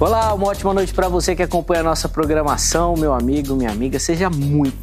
[0.00, 3.98] Olá, uma ótima noite para você que acompanha a nossa programação, meu amigo, minha amiga.
[3.98, 4.78] Seja muito,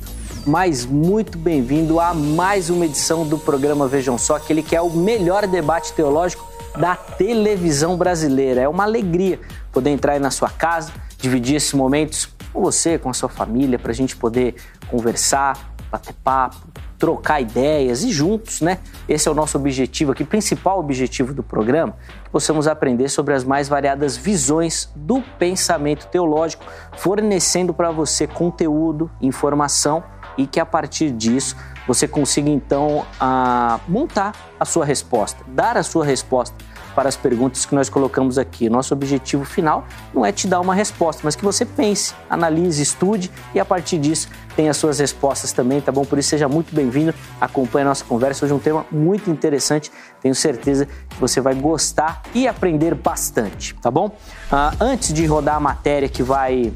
[0.45, 4.89] mas muito bem-vindo a mais uma edição do programa Vejam Só, aquele que é o
[4.89, 6.45] melhor debate teológico
[6.77, 8.59] da televisão brasileira.
[8.59, 9.39] É uma alegria
[9.71, 13.79] poder entrar aí na sua casa, dividir esses momentos com você, com a sua família,
[13.79, 14.55] para a gente poder
[14.89, 16.57] conversar, bater papo,
[16.98, 18.80] trocar ideias e juntos, né?
[19.08, 23.44] Esse é o nosso objetivo aqui, principal objetivo do programa, que possamos aprender sobre as
[23.44, 26.66] mais variadas visões do pensamento teológico,
[26.98, 30.04] fornecendo para você conteúdo, informação
[30.38, 31.55] e que a partir disso
[31.88, 36.55] você consiga então a, montar a sua resposta, dar a sua resposta
[36.95, 38.70] para as perguntas que nós colocamos aqui.
[38.70, 43.30] Nosso objetivo final não é te dar uma resposta, mas que você pense, analise, estude
[43.54, 46.05] e a partir disso tenha as suas respostas também, tá bom?
[46.05, 48.45] Por isso seja muito bem-vindo, acompanhe a nossa conversa.
[48.45, 53.76] Hoje é um tema muito interessante, tenho certeza que você vai gostar e aprender bastante,
[53.76, 54.07] tá bom?
[54.07, 56.73] Uh, antes de rodar a matéria que vai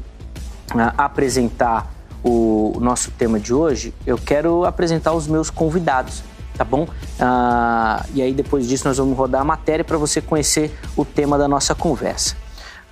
[0.74, 1.90] uh, apresentar
[2.22, 6.22] o nosso tema de hoje, eu quero apresentar os meus convidados
[6.60, 6.86] tá bom?
[7.18, 11.38] Ah, e aí depois disso nós vamos rodar a matéria para você conhecer o tema
[11.38, 12.36] da nossa conversa.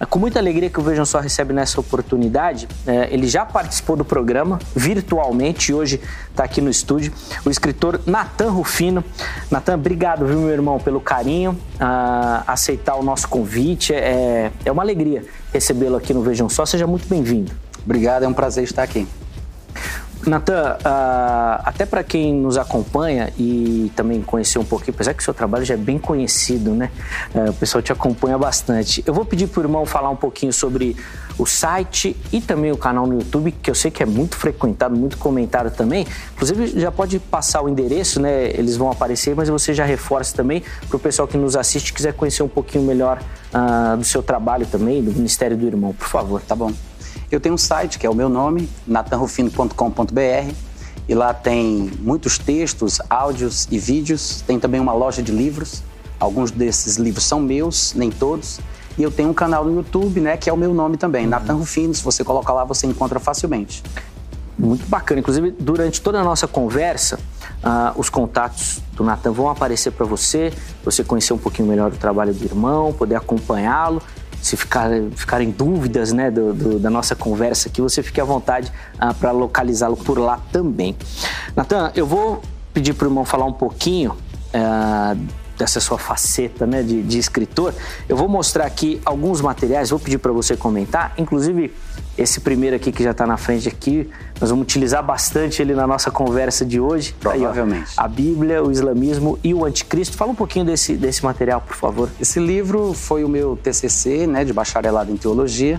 [0.01, 2.67] É com muita alegria que o Vejam Só recebe nessa oportunidade.
[2.87, 7.13] É, ele já participou do programa virtualmente e hoje está aqui no estúdio.
[7.45, 9.05] O escritor Natan Rufino.
[9.51, 13.93] Natan, obrigado, viu, meu irmão, pelo carinho, ah, aceitar o nosso convite.
[13.93, 16.65] É, é uma alegria recebê-lo aqui no Vejam Só.
[16.65, 17.53] Seja muito bem-vindo.
[17.85, 19.07] Obrigado, é um prazer estar aqui.
[20.27, 25.25] Natan, uh, até para quem nos acompanha e também conhecer um pouquinho, apesar que o
[25.25, 26.91] seu trabalho já é bem conhecido, né?
[27.35, 29.03] Uh, o pessoal te acompanha bastante.
[29.07, 30.97] Eu vou pedir para o irmão falar um pouquinho sobre
[31.39, 34.97] o site e também o canal no YouTube, que eu sei que é muito frequentado,
[34.97, 36.07] muito comentado também.
[36.35, 38.51] Inclusive, já pode passar o endereço, né?
[38.51, 42.13] Eles vão aparecer, mas você já reforça também para o pessoal que nos assiste quiser
[42.13, 43.21] conhecer um pouquinho melhor
[43.53, 46.43] uh, do seu trabalho também, do Ministério do Irmão, por favor.
[46.43, 46.73] Tá bom.
[47.31, 50.53] Eu tenho um site que é o meu nome, natanrufino.com.br,
[51.07, 54.43] e lá tem muitos textos, áudios e vídeos.
[54.47, 55.83] Tem também uma loja de livros.
[56.19, 58.61] Alguns desses livros são meus, nem todos.
[58.97, 61.31] E eu tenho um canal no YouTube, né, que é o meu nome também, uhum.
[61.31, 61.95] Nathan Rufino.
[61.95, 63.83] Se você colocar lá, você encontra facilmente.
[64.59, 65.21] Muito bacana.
[65.21, 67.19] Inclusive, durante toda a nossa conversa,
[67.63, 70.53] uh, os contatos do Natan vão aparecer para você,
[70.85, 74.03] você conhecer um pouquinho melhor o trabalho do irmão, poder acompanhá-lo
[74.49, 78.73] se ficar, ficarem dúvidas né, do, do, da nossa conversa aqui, você fique à vontade
[78.99, 80.97] ah, para localizá-lo por lá também.
[81.55, 82.43] Natan, eu vou
[82.73, 84.17] pedir para o irmão falar um pouquinho
[84.55, 85.15] ah,
[85.59, 87.75] dessa sua faceta né, de, de, escritor.
[88.09, 91.75] Eu vou mostrar aqui alguns materiais, vou pedir para você comentar, inclusive
[92.19, 95.87] esse primeiro aqui que já está na frente aqui, nós vamos utilizar bastante ele na
[95.87, 97.15] nossa conversa de hoje.
[97.21, 97.91] Provavelmente.
[97.91, 100.17] Aí, ó, a Bíblia, o islamismo e o anticristo.
[100.17, 102.11] Fala um pouquinho desse, desse material, por favor.
[102.21, 105.79] Esse livro foi o meu TCC, né, de bacharelado em teologia.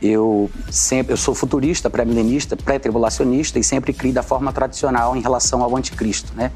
[0.00, 5.62] Eu sempre, eu sou futurista, pré-milenista, pré-tribulacionista e sempre criei da forma tradicional em relação
[5.62, 6.52] ao anticristo, né,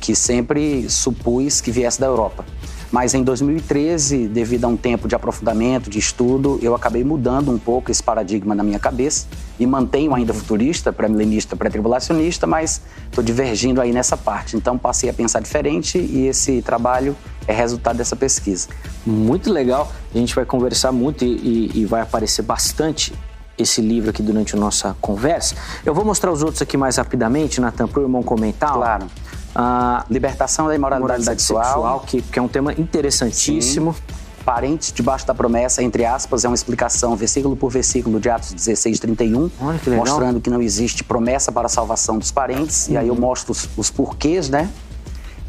[0.00, 2.44] que sempre supus que viesse da Europa.
[2.90, 7.58] Mas em 2013, devido a um tempo de aprofundamento, de estudo, eu acabei mudando um
[7.58, 9.28] pouco esse paradigma na minha cabeça
[9.60, 14.56] e mantenho ainda futurista, pré-milenista, pré-tribulacionista, mas estou divergindo aí nessa parte.
[14.56, 18.68] Então passei a pensar diferente e esse trabalho é resultado dessa pesquisa.
[19.06, 19.92] Muito legal.
[20.12, 23.12] A gente vai conversar muito e, e, e vai aparecer bastante
[23.56, 25.54] esse livro aqui durante a nossa conversa.
[25.84, 28.72] Eu vou mostrar os outros aqui mais rapidamente, Natan, para o irmão comentar.
[28.72, 29.06] Claro
[29.54, 33.94] a libertação da imoralidade sexual, sexual que, que, é um tema interessantíssimo.
[33.94, 34.00] Sim.
[34.44, 38.98] Parentes debaixo da promessa, entre aspas, é uma explicação versículo por versículo de Atos 16,
[38.98, 42.86] 31, Olha, que mostrando que não existe promessa para a salvação dos parentes.
[42.86, 42.94] Uhum.
[42.94, 43.20] E aí eu uhum.
[43.20, 44.70] mostro os, os porquês, né?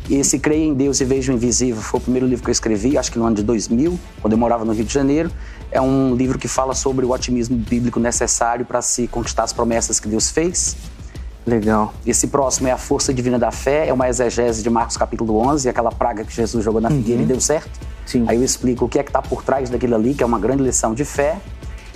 [0.10, 2.54] E esse Creia em Deus e Veja o Invisível foi o primeiro livro que eu
[2.54, 5.32] escrevi, acho que no ano de 2000, quando eu morava no Rio de Janeiro.
[5.72, 10.02] É um livro que fala sobre o otimismo bíblico necessário para se conquistar as promessas
[10.02, 10.76] que Deus fez.
[11.46, 11.94] Legal.
[12.06, 15.68] Esse próximo é a força divina da fé, é uma exegese de Marcos capítulo 11,
[15.68, 17.26] aquela praga que Jesus jogou na figueira uhum.
[17.26, 17.80] e deu certo.
[18.06, 18.26] Sim.
[18.28, 20.40] Aí eu explico o que é que está por trás daquilo ali, que é uma
[20.40, 21.38] grande lição de fé.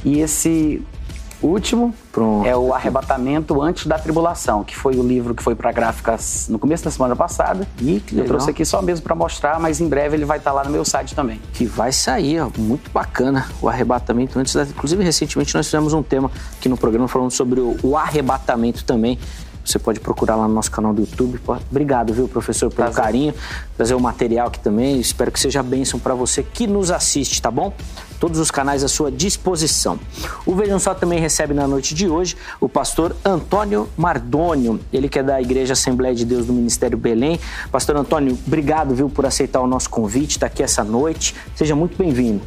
[0.04, 0.82] E esse
[1.42, 2.48] último Pronto.
[2.48, 6.58] é o Arrebatamento Antes da Tribulação, que foi o livro que foi para gráficas no
[6.58, 7.68] começo da semana passada.
[7.80, 10.52] E que eu trouxe aqui só mesmo para mostrar, mas em breve ele vai estar
[10.52, 11.40] tá lá no meu site também.
[11.54, 16.04] Que vai sair, ó, muito bacana o Arrebatamento Antes da Inclusive, recentemente nós fizemos um
[16.04, 19.20] tema aqui no programa falando sobre o, o arrebatamento também.
[19.66, 21.40] Você pode procurar lá no nosso canal do YouTube.
[21.72, 23.04] Obrigado, viu, professor, pelo Prazer.
[23.04, 23.34] carinho.
[23.76, 25.00] Trazer o material aqui também.
[25.00, 27.74] Espero que seja bênção para você que nos assiste, tá bom?
[28.20, 30.00] Todos os canais à sua disposição.
[30.46, 35.18] O Vejam Só também recebe na noite de hoje o pastor Antônio Mardônio, ele que
[35.18, 37.40] é da Igreja Assembleia de Deus do Ministério Belém.
[37.72, 41.36] Pastor Antônio, obrigado, viu, por aceitar o nosso convite, estar tá aqui essa noite.
[41.56, 42.42] Seja muito bem-vindo.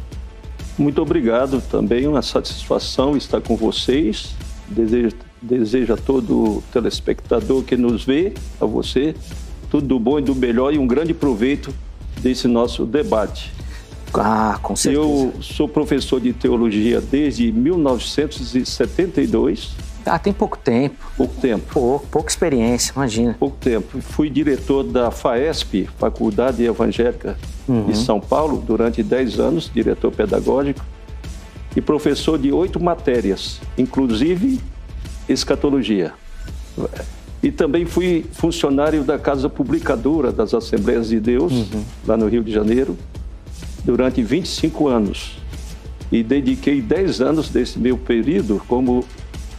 [0.77, 4.33] Muito obrigado também, uma satisfação estar com vocês.
[4.69, 9.15] Desejo, desejo a todo telespectador que nos vê, a você,
[9.69, 11.73] tudo do bom e do melhor e um grande proveito
[12.21, 13.51] desse nosso debate.
[14.13, 15.03] Ah, com certeza.
[15.03, 19.75] Eu sou professor de teologia desde 1972.
[20.05, 20.95] Ah, tem pouco tempo.
[21.15, 21.63] Pouco tempo.
[21.71, 23.35] Pouco, pouca experiência, imagina.
[23.37, 24.01] Pouco tempo.
[24.01, 27.37] Fui diretor da FAESP, Faculdade Evangélica
[27.67, 27.85] uhum.
[27.85, 30.83] de São Paulo, durante 10 anos, diretor pedagógico,
[31.75, 34.59] e professor de oito matérias, inclusive
[35.29, 36.13] escatologia.
[37.41, 41.83] E também fui funcionário da Casa Publicadora das Assembleias de Deus, uhum.
[42.05, 42.97] lá no Rio de Janeiro,
[43.85, 45.37] durante 25 anos.
[46.11, 49.05] E dediquei 10 anos desse meu período como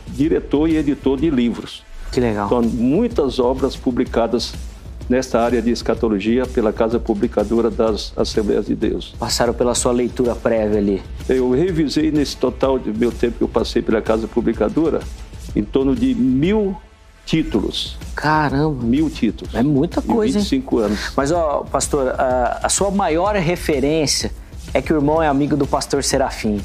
[0.08, 1.82] diretor e editor de livros.
[2.12, 2.46] Que legal.
[2.46, 4.52] Então, muitas obras publicadas
[5.08, 9.14] nesta área de escatologia pela Casa Publicadora das Assembleias de Deus.
[9.18, 11.02] Passaram pela sua leitura prévia ali?
[11.28, 15.00] Eu revisei nesse total de meu tempo que eu passei pela Casa Publicadora
[15.54, 16.76] em torno de mil
[17.24, 17.96] títulos.
[18.14, 18.82] Caramba!
[18.82, 19.54] Mil títulos.
[19.54, 20.86] É muita coisa, 25 hein?
[20.86, 21.12] anos.
[21.16, 24.32] Mas, ó, pastor, a, a sua maior referência
[24.74, 26.60] é que o irmão é amigo do pastor Serafim.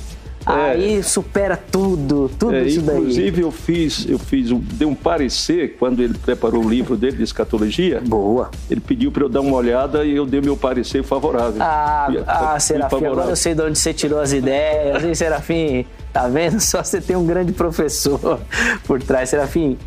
[0.48, 0.72] É.
[0.72, 2.98] Aí supera tudo, tudo é, isso daí.
[2.98, 7.18] Inclusive eu fiz, eu fiz, um, dei um parecer quando ele preparou o livro dele
[7.18, 8.02] de escatologia.
[8.06, 8.52] Boa.
[8.70, 11.62] Ele pediu para eu dar uma olhada e eu dei meu parecer favorável.
[11.62, 13.12] Ah, ah Serafim, favorável.
[13.12, 15.86] agora eu sei de onde você tirou as ideias, hein, Serafim?
[16.14, 16.60] Tá vendo?
[16.62, 18.40] Só você tem um grande professor
[18.86, 19.78] por trás, Serafim.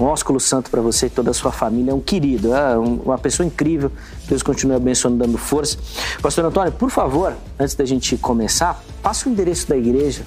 [0.00, 1.90] Um ósculo santo para você e toda a sua família.
[1.90, 3.92] É um querido, é uma pessoa incrível.
[4.26, 5.76] Deus continue abençoando, dando força.
[6.22, 10.22] Pastor Antônio, por favor, antes da gente começar, passa o endereço da igreja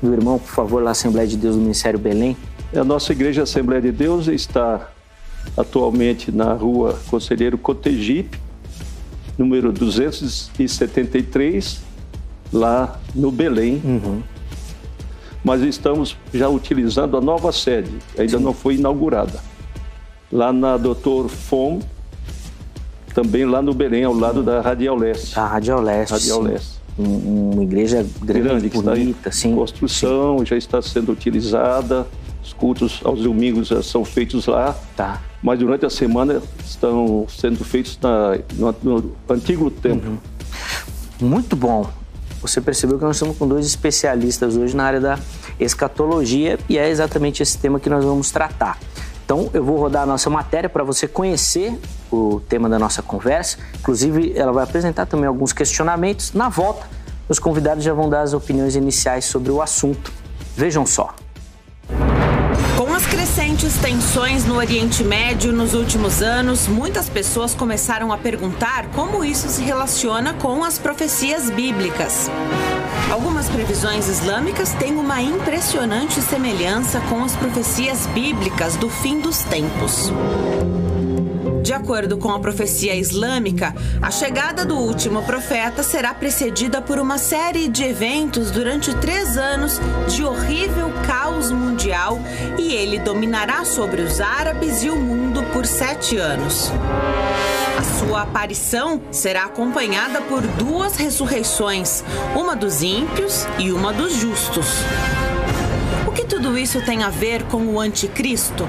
[0.00, 2.36] do irmão, por favor, lá Assembleia de Deus do Ministério Belém.
[2.74, 4.90] A nossa igreja Assembleia de Deus está
[5.56, 8.38] atualmente na rua Conselheiro Cotegipe,
[9.36, 11.80] número 273,
[12.52, 13.82] lá no Belém.
[13.84, 14.35] Uhum
[15.46, 18.42] mas estamos já utilizando a nova sede, ainda Sim.
[18.42, 19.38] não foi inaugurada.
[20.32, 21.78] Lá na Doutor Fom,
[23.14, 25.38] também lá no Belém, ao lado da Radial Leste.
[25.38, 26.10] A Radial Leste.
[26.10, 26.80] Radial Leste.
[26.98, 29.54] Um, uma igreja grande, grande que bonita, sim.
[29.54, 30.46] construção, sim.
[30.46, 32.08] já está sendo utilizada.
[32.42, 34.76] Os cultos aos domingos já são feitos lá.
[34.96, 35.22] Tá.
[35.40, 40.18] Mas durante a semana estão sendo feitos na, no, no antigo templo.
[41.20, 41.28] Uhum.
[41.28, 41.88] Muito bom.
[42.46, 45.18] Você percebeu que nós estamos com dois especialistas hoje na área da
[45.58, 48.78] escatologia e é exatamente esse tema que nós vamos tratar.
[49.24, 51.76] Então, eu vou rodar a nossa matéria para você conhecer
[52.12, 53.58] o tema da nossa conversa.
[53.80, 56.32] Inclusive, ela vai apresentar também alguns questionamentos.
[56.32, 56.86] Na volta,
[57.28, 60.12] os convidados já vão dar as opiniões iniciais sobre o assunto.
[60.56, 61.12] Vejam só.
[63.56, 69.48] Crescentes tensões no Oriente Médio nos últimos anos, muitas pessoas começaram a perguntar como isso
[69.48, 72.30] se relaciona com as profecias bíblicas.
[73.10, 80.12] Algumas previsões islâmicas têm uma impressionante semelhança com as profecias bíblicas do fim dos tempos.
[81.66, 87.18] De acordo com a profecia islâmica, a chegada do último profeta será precedida por uma
[87.18, 92.20] série de eventos durante três anos de horrível caos mundial
[92.56, 96.70] e ele dominará sobre os árabes e o mundo por sete anos.
[97.76, 102.04] A sua aparição será acompanhada por duas ressurreições,
[102.36, 104.68] uma dos ímpios e uma dos justos.
[106.06, 108.68] O que tudo isso tem a ver com o anticristo?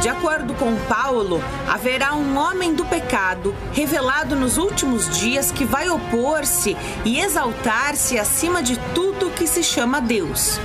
[0.00, 5.88] De acordo com Paulo, haverá um homem do pecado revelado nos últimos dias que vai
[5.90, 10.60] opor-se e exaltar-se acima de tudo que se chama Deus.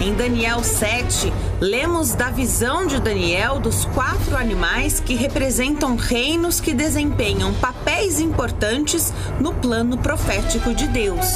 [0.00, 6.72] Em Daniel 7, lemos da visão de Daniel dos quatro animais que representam reinos que
[6.72, 11.26] desempenham papéis importantes no plano profético de Deus.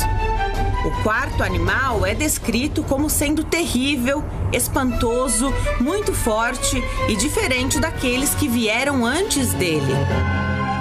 [0.85, 8.49] O quarto animal é descrito como sendo terrível, espantoso, muito forte e diferente daqueles que
[8.49, 9.93] vieram antes dele.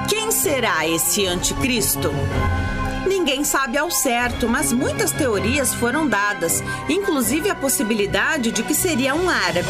[0.10, 2.10] Quem será esse anticristo?
[3.06, 9.14] Ninguém sabe ao certo, mas muitas teorias foram dadas, inclusive a possibilidade de que seria
[9.14, 9.70] um árabe.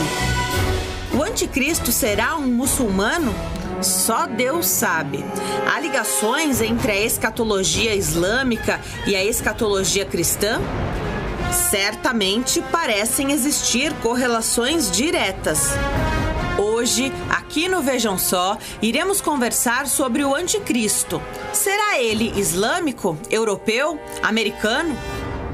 [1.14, 3.36] O anticristo será um muçulmano?
[3.82, 5.24] Só Deus sabe.
[5.72, 10.60] Há ligações entre a escatologia islâmica e a escatologia cristã?
[11.70, 15.72] Certamente parecem existir correlações diretas.
[16.58, 21.22] Hoje, aqui no Vejam Só, iremos conversar sobre o anticristo.
[21.54, 24.96] Será ele islâmico, europeu, americano?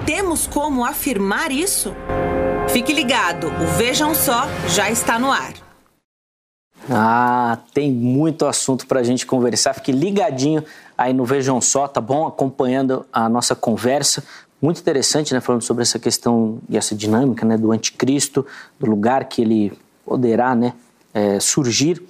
[0.05, 1.93] Temos como afirmar isso?
[2.69, 5.66] Fique ligado, o Vejam Só já está no ar.
[6.89, 9.73] Ah, tem muito assunto para a gente conversar.
[9.73, 10.63] Fique ligadinho
[10.97, 12.25] aí no Vejam Só, tá bom?
[12.27, 14.23] Acompanhando a nossa conversa
[14.61, 18.45] muito interessante, né, falando sobre essa questão e essa dinâmica né, do anticristo,
[18.79, 20.73] do lugar que ele poderá né,
[21.13, 22.01] é, surgir.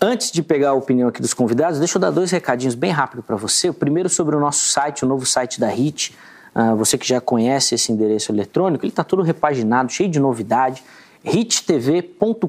[0.00, 3.22] Antes de pegar a opinião aqui dos convidados, deixa eu dar dois recadinhos bem rápido
[3.22, 3.68] para você.
[3.68, 6.14] O primeiro sobre o nosso site, o novo site da HIT.
[6.54, 10.84] Uh, você que já conhece esse endereço eletrônico, ele está todo repaginado, cheio de novidade.
[11.24, 12.48] hittv.com.br.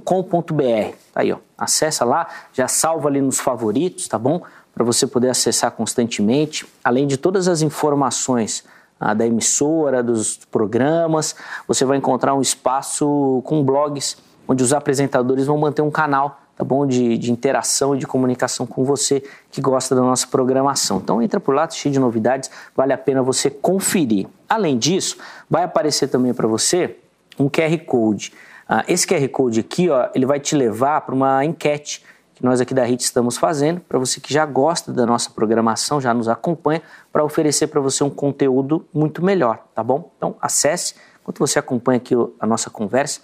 [1.14, 1.38] Tá aí, ó.
[1.58, 4.42] Acessa lá, já salva ali nos favoritos, tá bom?
[4.74, 8.64] Para você poder acessar constantemente, além de todas as informações
[9.00, 11.36] ah, da emissora, dos programas,
[11.68, 16.64] você vai encontrar um espaço com blogs onde os apresentadores vão manter um canal tá
[16.64, 16.86] bom?
[16.86, 20.98] De, de interação e de comunicação com você que gosta da nossa programação.
[21.04, 24.28] Então entra por lá, tá cheio de novidades, vale a pena você conferir.
[24.48, 25.18] Além disso,
[25.50, 26.98] vai aparecer também para você
[27.38, 28.32] um QR Code.
[28.68, 32.04] Ah, esse QR Code aqui, ó, ele vai te levar para uma enquete
[32.36, 36.02] que nós aqui da RIT estamos fazendo, para você que já gosta da nossa programação,
[36.02, 36.82] já nos acompanha,
[37.12, 40.12] para oferecer para você um conteúdo muito melhor, tá bom?
[40.18, 43.22] Então acesse, enquanto você acompanha aqui a nossa conversa,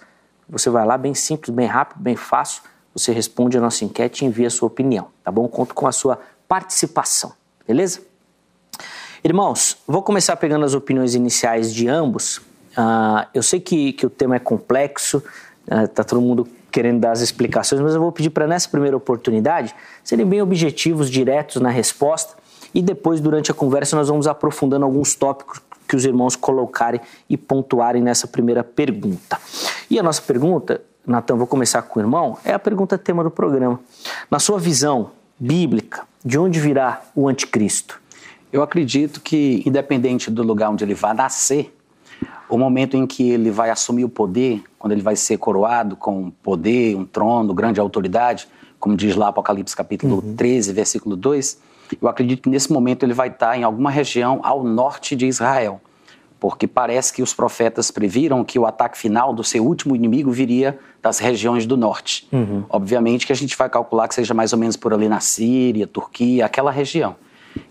[0.48, 2.62] você vai lá, bem simples, bem rápido, bem fácil,
[2.94, 5.46] você responde a nossa enquete e envia a sua opinião, tá bom?
[5.46, 6.18] Conto com a sua
[6.48, 7.32] participação,
[7.66, 8.00] beleza?
[9.22, 12.40] Irmãos, vou começar pegando as opiniões iniciais de ambos.
[12.72, 15.22] Uh, eu sei que, que o tema é complexo,
[15.68, 18.96] uh, tá todo mundo querendo dar as explicações, mas eu vou pedir para nessa primeira
[18.96, 22.34] oportunidade serem bem objetivos, diretos na resposta
[22.74, 27.36] e depois, durante a conversa, nós vamos aprofundando alguns tópicos que os irmãos colocarem e
[27.36, 29.38] pontuarem nessa primeira pergunta.
[29.90, 33.30] E a nossa pergunta Natan, vou começar com o irmão, é a pergunta tema do
[33.30, 33.80] programa.
[34.30, 38.00] Na sua visão bíblica, de onde virá o anticristo?
[38.52, 41.74] Eu acredito que, independente do lugar onde ele vai nascer,
[42.54, 46.30] o momento em que ele vai assumir o poder, quando ele vai ser coroado com
[46.42, 48.46] poder, um trono, grande autoridade,
[48.78, 50.36] como diz lá Apocalipse capítulo uhum.
[50.36, 51.58] 13, versículo 2,
[52.00, 55.80] eu acredito que nesse momento ele vai estar em alguma região ao norte de Israel
[56.38, 60.76] porque parece que os profetas previram que o ataque final do seu último inimigo viria
[61.00, 62.28] das regiões do norte.
[62.32, 62.64] Uhum.
[62.68, 65.86] Obviamente que a gente vai calcular que seja mais ou menos por ali na Síria,
[65.86, 67.14] Turquia, aquela região.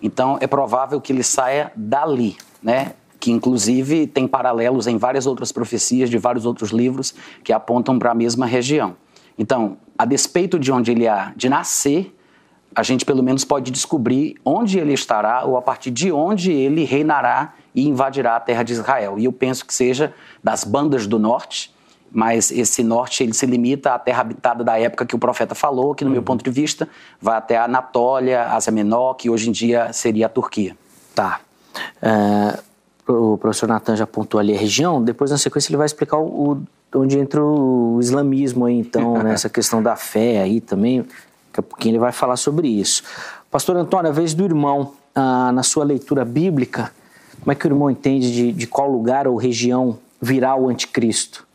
[0.02, 2.94] Então é provável que ele saia dali, né?
[3.22, 7.14] Que inclusive tem paralelos em várias outras profecias de vários outros livros
[7.44, 8.98] que apontam para a mesma região.
[9.38, 12.14] Então, a despeito de onde ele há de nascer,
[12.76, 16.84] a gente pelo menos pode descobrir onde ele estará ou a partir de onde ele
[16.84, 19.20] reinará e invadirá a terra de Israel.
[19.20, 20.14] E eu penso que seja
[20.44, 21.74] das bandas do norte,
[22.12, 25.96] mas esse norte ele se limita à terra habitada da época que o profeta falou,
[25.96, 26.16] que no uhum.
[26.16, 26.90] meu ponto de vista
[27.22, 30.76] vai até a Anatólia, Ásia Menor, que hoje em dia seria a Turquia.
[31.16, 31.40] Tá.
[32.02, 32.60] É,
[33.08, 36.62] o professor Natan já apontou ali a região, depois na sequência ele vai explicar o,
[36.96, 41.94] onde entra o islamismo aí então, nessa questão da fé aí também, daqui a pouquinho
[41.94, 43.04] ele vai falar sobre isso.
[43.50, 46.92] Pastor Antônio, a vez do irmão, ah, na sua leitura bíblica,
[47.40, 51.46] como é que o irmão entende de, de qual lugar ou região virá o anticristo?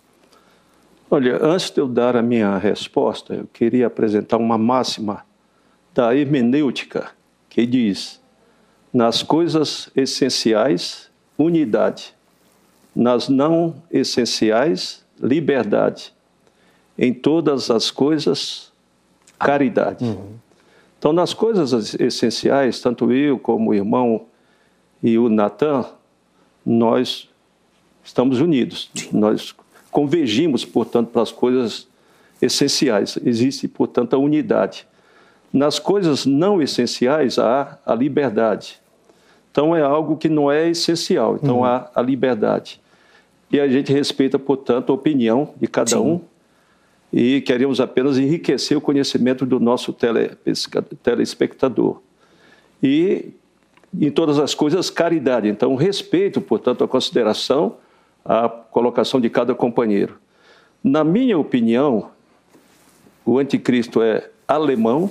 [1.08, 5.24] Olha, antes de eu dar a minha resposta, eu queria apresentar uma máxima
[5.94, 7.10] da hermenêutica
[7.48, 8.20] que diz:
[8.92, 11.05] nas coisas essenciais,
[11.38, 12.14] unidade,
[12.94, 16.12] nas não essenciais, liberdade,
[16.98, 18.72] em todas as coisas,
[19.38, 20.04] caridade.
[20.04, 20.34] Uhum.
[20.98, 24.26] Então, nas coisas essenciais, tanto eu como o irmão
[25.02, 25.84] e o Natan,
[26.64, 27.28] nós
[28.02, 28.90] estamos unidos.
[29.12, 29.54] Nós
[29.90, 31.86] convergimos, portanto, para as coisas
[32.40, 33.18] essenciais.
[33.24, 34.86] Existe, portanto, a unidade.
[35.52, 38.80] Nas coisas não essenciais há a liberdade.
[39.56, 41.38] Então é algo que não é essencial.
[41.42, 41.64] Então uhum.
[41.64, 42.78] há a liberdade.
[43.50, 45.96] E a gente respeita, portanto, a opinião de cada Sim.
[45.96, 46.20] um
[47.10, 50.32] e queremos apenas enriquecer o conhecimento do nosso tele,
[51.02, 52.02] telespectador.
[52.82, 53.30] E
[53.98, 55.48] em todas as coisas, caridade.
[55.48, 57.76] Então, respeito, portanto, a consideração,
[58.22, 60.18] a colocação de cada companheiro.
[60.84, 62.10] Na minha opinião,
[63.24, 65.10] o anticristo é alemão,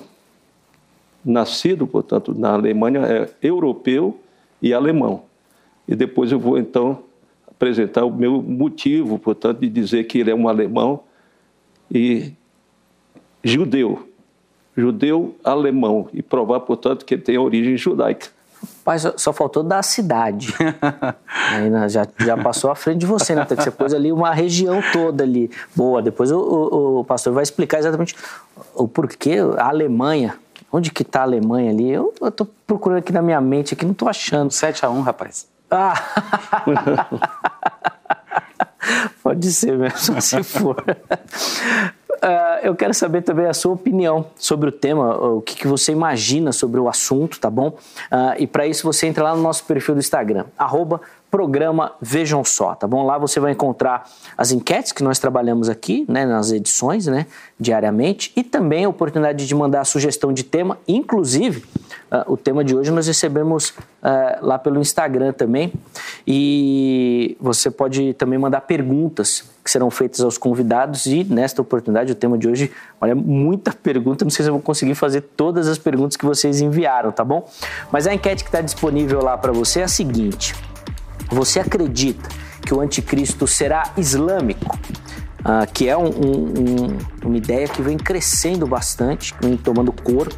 [1.25, 4.19] nascido, portanto, na Alemanha, é europeu
[4.65, 5.21] e alemão.
[5.87, 7.03] E depois eu vou, então,
[7.47, 11.01] apresentar o meu motivo, portanto, de dizer que ele é um alemão
[11.89, 12.33] e
[13.43, 14.09] judeu.
[14.75, 16.09] Judeu alemão.
[16.11, 18.29] E provar, portanto, que ele tem origem judaica.
[18.83, 20.51] Pai, só, só, faltou da cidade.
[21.51, 23.45] Aí, né, já, já passou à frente de você, né?
[23.47, 25.51] Você pôs ali uma região toda ali.
[25.75, 28.15] Boa, depois o, o, o pastor vai explicar exatamente
[28.73, 30.39] o porquê a Alemanha.
[30.75, 31.89] Onde que está a Alemanha ali?
[31.89, 34.51] Eu, estou procurando aqui na minha mente, aqui não estou achando.
[34.51, 35.47] 7 a 1 rapaz.
[35.71, 35.93] Ah!
[39.23, 40.83] Pode ser mesmo, se for.
[42.11, 45.93] Uh, eu quero saber também a sua opinião sobre o tema, o que, que você
[45.93, 47.69] imagina sobre o assunto, tá bom?
[47.69, 52.43] Uh, e para isso você entra lá no nosso perfil do Instagram, arroba programa Vejam
[52.43, 53.05] Só, tá bom?
[53.05, 57.25] Lá você vai encontrar as enquetes que nós trabalhamos aqui, né, nas edições, né,
[57.59, 61.65] diariamente, e também a oportunidade de mandar a sugestão de tema, inclusive
[62.11, 63.75] uh, o tema de hoje nós recebemos uh,
[64.41, 65.73] lá pelo Instagram também,
[66.25, 71.07] e você pode também mandar perguntas que serão feitas aos convidados.
[71.07, 74.61] E nesta oportunidade o tema de hoje, olha, muita pergunta, não sei se eu vou
[74.61, 77.49] conseguir fazer todas as perguntas que vocês enviaram, tá bom?
[77.91, 80.53] Mas a enquete que está disponível lá para você é a seguinte:
[81.29, 82.27] você acredita
[82.65, 84.77] que o anticristo será islâmico?
[85.41, 90.35] Uh, que é um, um, uma ideia que vem crescendo bastante, vem tomando corpo.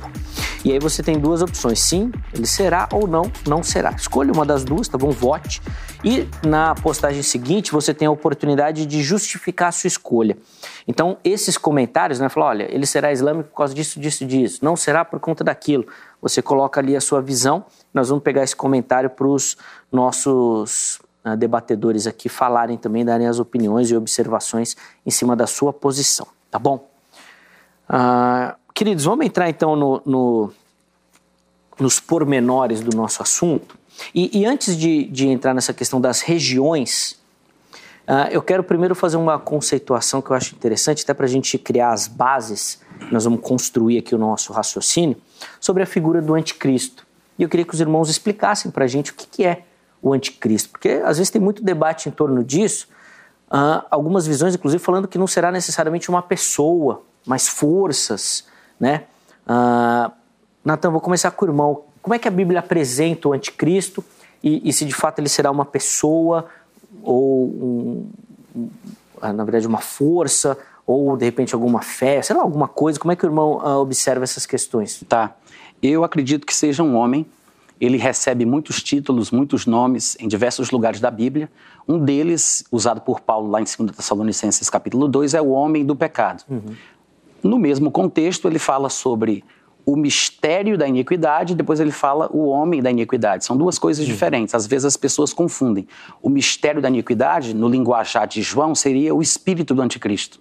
[0.66, 3.92] E aí você tem duas opções: sim, ele será ou não, não será.
[3.92, 5.10] Escolha uma das duas, tá bom?
[5.12, 5.62] Vote.
[6.04, 10.38] E na postagem seguinte você tem a oportunidade de justificar a sua escolha.
[10.86, 12.28] Então, esses comentários, né?
[12.28, 14.60] Falar, olha, ele será islâmico por causa disso, disso, disso.
[14.62, 15.88] Não será por conta daquilo.
[16.22, 17.66] Você coloca ali a sua visão.
[17.94, 19.58] Nós vamos pegar esse comentário para os
[19.92, 24.76] nossos uh, debatedores aqui falarem também, darem as opiniões e observações
[25.06, 26.88] em cima da sua posição, tá bom?
[27.90, 30.54] Uh, queridos, vamos entrar então no, no,
[31.80, 33.78] nos pormenores do nosso assunto.
[34.14, 37.18] E, e antes de, de, entrar nessa questão das regiões,
[38.08, 41.58] uh, eu quero primeiro fazer uma conceituação que eu acho interessante, até para a gente
[41.58, 45.18] criar as bases, nós vamos construir aqui o nosso raciocínio,
[45.60, 47.07] sobre a figura do anticristo.
[47.38, 49.64] E eu queria que os irmãos explicassem para a gente o que, que é
[50.02, 52.88] o anticristo, porque às vezes tem muito debate em torno disso,
[53.48, 58.46] uh, algumas visões, inclusive, falando que não será necessariamente uma pessoa, mas forças,
[58.80, 59.04] né?
[59.46, 60.12] Uh,
[60.64, 61.84] Natan, vou começar com o irmão.
[62.02, 64.04] Como é que a Bíblia apresenta o anticristo
[64.44, 66.46] e, e se de fato ele será uma pessoa
[67.04, 68.10] ou, um,
[69.22, 73.00] na verdade, uma força ou de repente alguma fé, sei lá, alguma coisa?
[73.00, 75.04] Como é que o irmão uh, observa essas questões?
[75.08, 75.36] Tá.
[75.82, 77.26] Eu acredito que seja um homem
[77.80, 81.50] ele recebe muitos títulos, muitos nomes em diversos lugares da Bíblia.
[81.88, 85.96] Um deles, usado por Paulo lá em 2 Tessalonicenses capítulo 2, é o homem do
[85.96, 86.44] pecado.
[86.50, 86.76] Uhum.
[87.44, 89.44] No mesmo contexto, ele fala sobre
[89.86, 93.46] o mistério da iniquidade, depois ele fala o homem da iniquidade.
[93.46, 94.12] São duas coisas uhum.
[94.12, 94.56] diferentes.
[94.56, 95.88] Às vezes as pessoas confundem.
[96.22, 100.40] O mistério da iniquidade, no linguajar de João, seria o espírito do anticristo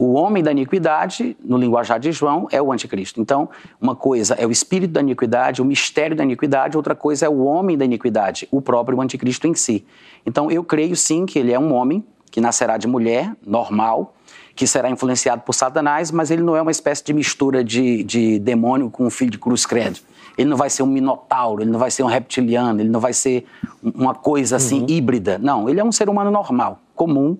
[0.00, 3.20] o homem da iniquidade, no linguajar de João, é o anticristo.
[3.20, 7.28] Então, uma coisa é o espírito da iniquidade, o mistério da iniquidade, outra coisa é
[7.28, 9.84] o homem da iniquidade, o próprio anticristo em si.
[10.24, 14.14] Então, eu creio sim que ele é um homem que nascerá de mulher, normal,
[14.56, 18.38] que será influenciado por Satanás, mas ele não é uma espécie de mistura de, de
[18.38, 20.00] demônio com um filho de cruz credo.
[20.38, 23.12] Ele não vai ser um minotauro, ele não vai ser um reptiliano, ele não vai
[23.12, 23.44] ser
[23.82, 24.86] uma coisa assim uhum.
[24.88, 25.38] híbrida.
[25.38, 27.36] Não, ele é um ser humano normal, comum,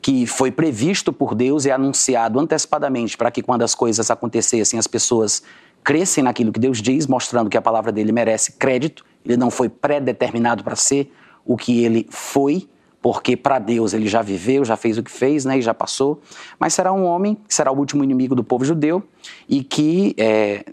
[0.00, 4.86] que foi previsto por Deus e anunciado antecipadamente para que quando as coisas acontecessem as
[4.86, 5.42] pessoas
[5.82, 9.04] crescem naquilo que Deus diz, mostrando que a palavra dele merece crédito.
[9.24, 11.10] Ele não foi pré-determinado para ser
[11.44, 12.68] o que ele foi,
[13.00, 16.20] porque para Deus ele já viveu, já fez o que fez, né, e já passou.
[16.58, 19.02] Mas será um homem será o último inimigo do povo judeu
[19.48, 20.64] e que é,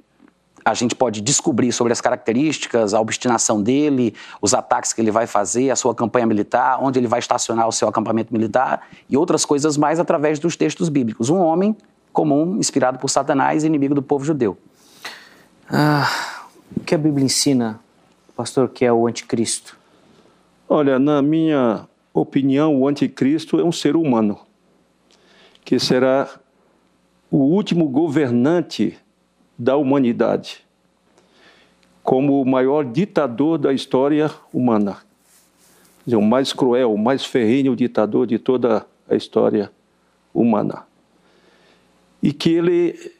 [0.66, 5.28] a gente pode descobrir sobre as características, a obstinação dele, os ataques que ele vai
[5.28, 9.46] fazer, a sua campanha militar, onde ele vai estacionar o seu acampamento militar e outras
[9.46, 11.30] coisas mais através dos textos bíblicos.
[11.30, 11.78] Um homem
[12.12, 14.58] comum, inspirado por Satanás, inimigo do povo judeu.
[15.70, 16.10] Ah,
[16.76, 17.80] o que a Bíblia ensina,
[18.36, 19.78] pastor, que é o anticristo?
[20.68, 24.40] Olha, na minha opinião, o anticristo é um ser humano
[25.64, 26.28] que será
[27.30, 28.98] o último governante
[29.58, 30.64] da humanidade,
[32.04, 34.98] como o maior ditador da história humana.
[36.08, 39.72] O mais cruel, o mais ferrenho ditador de toda a história
[40.34, 40.84] humana.
[42.22, 43.12] E que ele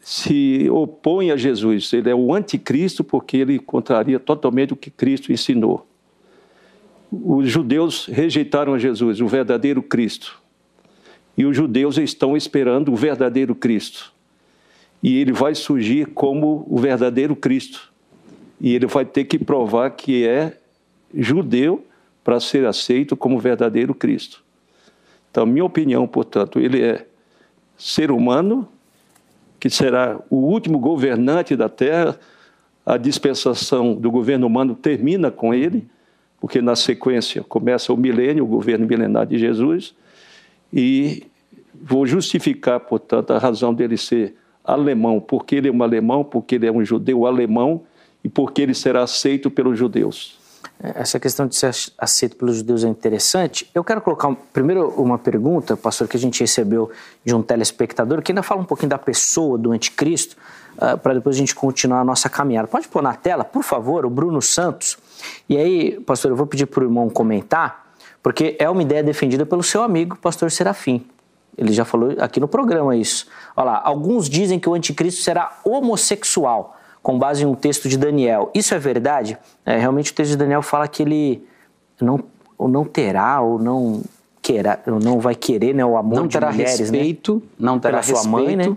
[0.00, 5.32] se opõe a Jesus, ele é o anticristo porque ele contraria totalmente o que Cristo
[5.32, 5.86] ensinou.
[7.10, 10.42] Os judeus rejeitaram Jesus, o verdadeiro Cristo.
[11.38, 14.13] E os judeus estão esperando o verdadeiro Cristo
[15.04, 17.92] e ele vai surgir como o verdadeiro Cristo.
[18.58, 20.56] E ele vai ter que provar que é
[21.14, 21.84] judeu
[22.24, 24.42] para ser aceito como verdadeiro Cristo.
[25.30, 27.06] Então, minha opinião, portanto, ele é
[27.76, 28.66] ser humano,
[29.60, 32.18] que será o último governante da terra.
[32.86, 35.86] A dispensação do governo humano termina com ele,
[36.40, 39.94] porque na sequência começa o milênio, o governo milenar de Jesus,
[40.72, 41.24] e
[41.74, 44.34] vou justificar, portanto, a razão dele ser
[44.64, 47.82] alemão, porque ele é um alemão, porque ele é um judeu alemão
[48.22, 50.38] e porque ele será aceito pelos judeus.
[50.82, 53.70] É, essa questão de ser aceito pelos judeus é interessante.
[53.74, 56.90] Eu quero colocar primeiro uma pergunta, pastor, que a gente recebeu
[57.24, 60.36] de um telespectador, que ainda fala um pouquinho da pessoa do anticristo,
[60.76, 62.66] uh, para depois a gente continuar a nossa caminhada.
[62.66, 64.96] Pode pôr na tela, por favor, o Bruno Santos.
[65.48, 69.44] E aí, pastor, eu vou pedir para o irmão comentar, porque é uma ideia defendida
[69.44, 71.06] pelo seu amigo, pastor Serafim.
[71.56, 73.26] Ele já falou aqui no programa isso.
[73.56, 77.96] Olha lá, alguns dizem que o anticristo será homossexual, com base em um texto de
[77.96, 78.50] Daniel.
[78.54, 79.38] Isso é verdade?
[79.64, 81.44] É, realmente o texto de Daniel fala que ele
[82.00, 82.20] não,
[82.58, 84.02] ou não terá, ou não
[84.42, 87.42] queira, ou não vai querer né, o amor não de mulheres, respeito, né?
[87.58, 88.76] Não terá Pela respeito, sua mãe, né?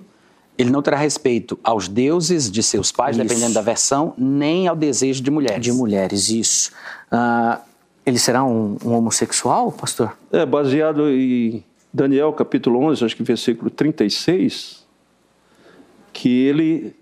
[0.58, 3.26] Ele não terá respeito aos deuses de seus pais, Isso.
[3.26, 5.62] dependendo da versão, nem ao desejo de mulheres.
[5.62, 6.72] De mulheres, isso.
[7.12, 7.60] Ah,
[8.04, 10.18] ele será um, um homossexual, pastor?
[10.32, 11.64] É baseado em
[11.98, 14.86] Daniel capítulo 11, acho que versículo 36,
[16.14, 16.96] que ele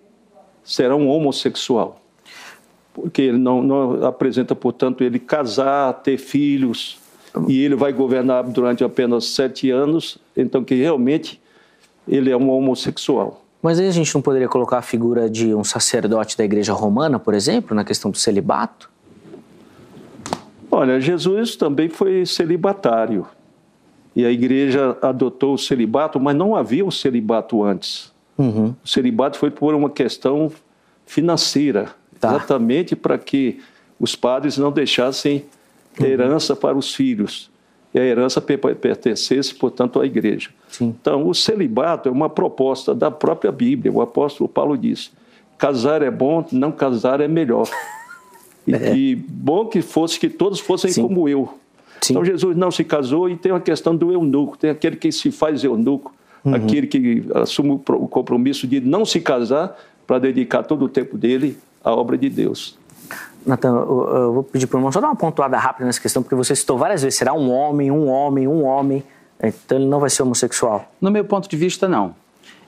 [0.64, 2.02] será um homossexual.
[2.94, 6.98] Porque ele não, não apresenta, portanto, ele casar, ter filhos,
[7.50, 11.42] e ele vai governar durante apenas sete anos, então que realmente
[12.08, 13.44] ele é um homossexual.
[13.62, 17.20] Mas aí a gente não poderia colocar a figura de um sacerdote da igreja romana,
[17.20, 18.90] por exemplo, na questão do celibato?
[20.72, 23.28] Olha, Jesus também foi celibatário.
[24.16, 28.14] E a igreja adotou o celibato, mas não havia o celibato antes.
[28.38, 28.74] Uhum.
[28.84, 30.52] O celibato foi por uma questão
[31.06, 32.30] financeira, Tá.
[32.30, 33.60] exatamente para que
[34.00, 35.44] os padres não deixassem
[36.02, 37.50] herança para os filhos.
[37.94, 40.50] E a herança pe- pertencesse, portanto, à igreja.
[40.68, 40.94] Sim.
[41.00, 43.92] Então, o celibato é uma proposta da própria Bíblia.
[43.92, 45.12] O apóstolo Paulo diz:
[45.58, 47.68] casar é bom, não casar é melhor.
[48.68, 51.04] E, e bom que fosse que todos fossem Sim.
[51.04, 51.54] como eu.
[52.08, 52.14] Sim.
[52.14, 54.58] Então, Jesus não se casou e tem a questão do eunuco.
[54.58, 56.14] Tem aquele que se faz eunuco,
[56.44, 56.54] Uhum.
[56.54, 60.90] aquele que assume o pro- o compromisso de não se casar para dedicar todo o
[60.90, 62.78] tempo dele à obra de Deus.
[63.46, 66.22] Natan, eu, eu vou pedir para o irmão só dar uma pontuada rápida nessa questão,
[66.22, 69.04] porque você citou várias vezes, será um homem, um homem, um homem,
[69.42, 70.92] então ele não vai ser homossexual.
[71.02, 72.16] No meu ponto de vista, não.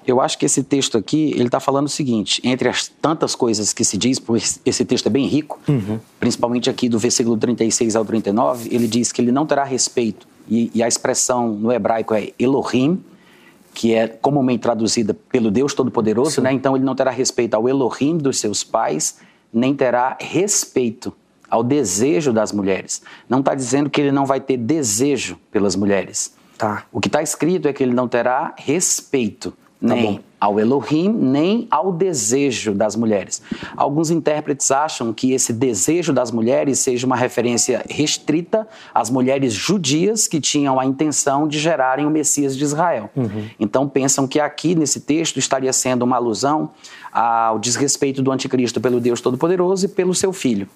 [0.08, 3.74] Eu acho que esse texto aqui, ele está falando o seguinte, entre as tantas coisas
[3.74, 5.60] que se diz, porque esse texto é bem rico,
[6.18, 10.72] principalmente aqui do versículo 36 ao 39, ele diz que ele não terá respeito, e,
[10.74, 13.04] e a expressão no hebraico é Elohim,
[13.74, 16.52] que é comumente traduzida pelo Deus Todo-Poderoso, né?
[16.52, 19.20] Então ele não terá respeito ao Elohim dos seus pais,
[19.54, 21.14] nem terá respeito
[21.50, 23.02] ao desejo das mulheres.
[23.30, 26.34] Não está dizendo que ele não vai ter desejo pelas mulheres.
[26.58, 26.86] Tá.
[26.92, 30.20] O que está escrito é que ele não terá respeito nem bom.
[30.40, 33.42] ao Elohim, nem ao desejo das mulheres.
[33.76, 40.28] Alguns intérpretes acham que esse desejo das mulheres seja uma referência restrita às mulheres judias
[40.28, 43.10] que tinham a intenção de gerarem o Messias de Israel.
[43.60, 46.72] Então pensam que aqui nesse texto estaria sendo uma alusão
[47.12, 50.68] ao desrespeito do anticristo pelo Deus Todo-Poderoso e pelo seu filho.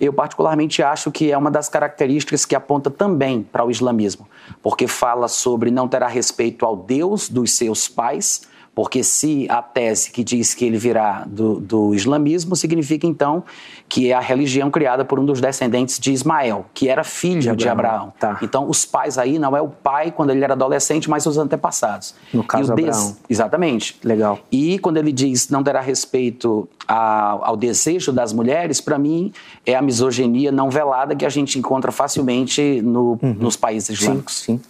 [0.00, 4.28] Eu, particularmente, acho que é uma das características que aponta também para o islamismo,
[4.62, 8.42] porque fala sobre não terá respeito ao Deus dos seus pais,
[8.78, 13.42] porque se a tese que diz que ele virá do, do islamismo significa então
[13.88, 17.68] que é a religião criada por um dos descendentes de Ismael, que era filho de
[17.68, 18.38] Abraão, tá.
[18.40, 22.14] Então, os pais aí não é o pai quando ele era adolescente, mas os antepassados.
[22.32, 23.16] No caso, des- Abraão.
[23.28, 23.96] Exatamente.
[24.04, 24.38] Legal.
[24.52, 29.32] E quando ele diz não terá respeito a- ao desejo das mulheres, para mim
[29.66, 34.36] é a misoginia não velada que a gente encontra facilmente no- nos países Sim, islâmicos.
[34.36, 34.60] sim.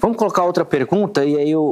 [0.00, 1.62] Vamos colocar outra pergunta e aí o,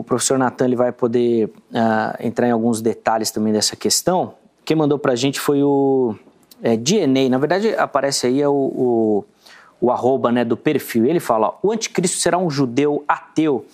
[0.00, 4.34] o professor Natan ele vai poder ah, entrar em alguns detalhes também dessa questão.
[4.64, 6.14] Quem mandou para a gente foi o
[6.62, 7.28] é, DNA.
[7.28, 9.24] Na verdade, aparece aí é o, o,
[9.80, 11.06] o arroba né, do perfil.
[11.06, 13.66] Ele fala: ó, o anticristo será um judeu ateu.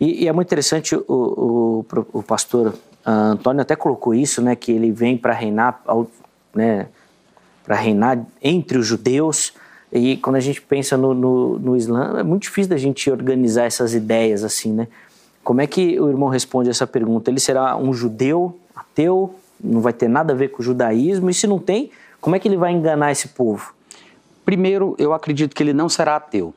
[0.00, 2.74] E, e é muito interessante, o, o, pastor
[3.04, 5.82] ah, Antônio até colocou isso, né, que ele vem para reinar,
[6.54, 6.88] né,
[7.64, 9.52] para reinar entre os judeus.
[9.92, 13.64] E quando a gente pensa no, no, no Islã, é muito difícil da gente organizar
[13.64, 14.88] essas ideias assim, né?
[15.42, 17.30] Como é que o irmão responde essa pergunta?
[17.30, 19.34] Ele será um judeu ateu?
[19.62, 21.28] Não vai ter nada a ver com o judaísmo?
[21.28, 23.74] E se não tem, como é que ele vai enganar esse povo?
[24.44, 26.54] Primeiro, eu acredito que ele não será ateu.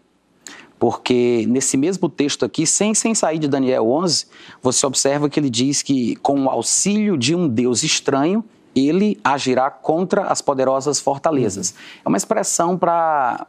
[0.77, 4.27] Porque nesse mesmo texto aqui, sem, sem sair de Daniel 11,
[4.61, 8.43] você observa que ele diz que, com o auxílio de um Deus estranho,
[8.75, 11.73] ele agirá contra as poderosas fortalezas.
[12.03, 13.47] É uma expressão para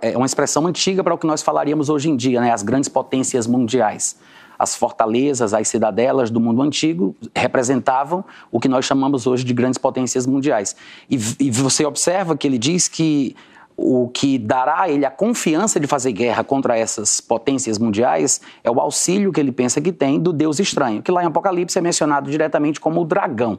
[0.00, 2.52] é uma expressão antiga para o que nós falaríamos hoje em dia, né?
[2.52, 4.16] As grandes potências mundiais.
[4.58, 9.78] As fortalezas, as cidadelas do mundo antigo representavam o que nós chamamos hoje de grandes
[9.78, 10.74] potências mundiais.
[11.10, 13.36] E, e você observa que ele diz que
[13.76, 18.70] o que dará a ele a confiança de fazer guerra contra essas potências mundiais é
[18.70, 21.82] o auxílio que ele pensa que tem do Deus estranho, que lá em Apocalipse é
[21.82, 23.58] mencionado diretamente como o dragão.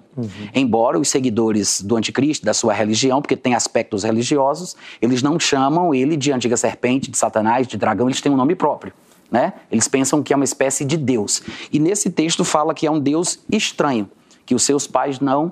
[0.54, 5.94] Embora os seguidores do anticristo, da sua religião, porque tem aspectos religiosos, eles não chamam
[5.94, 8.94] ele de antiga serpente, de satanás, de dragão, eles têm um nome próprio.
[9.30, 9.54] Né?
[9.72, 11.44] Eles pensam que é uma espécie de Deus.
[11.72, 14.10] E nesse texto fala que é um Deus estranho,
[14.46, 15.52] que os seus pais não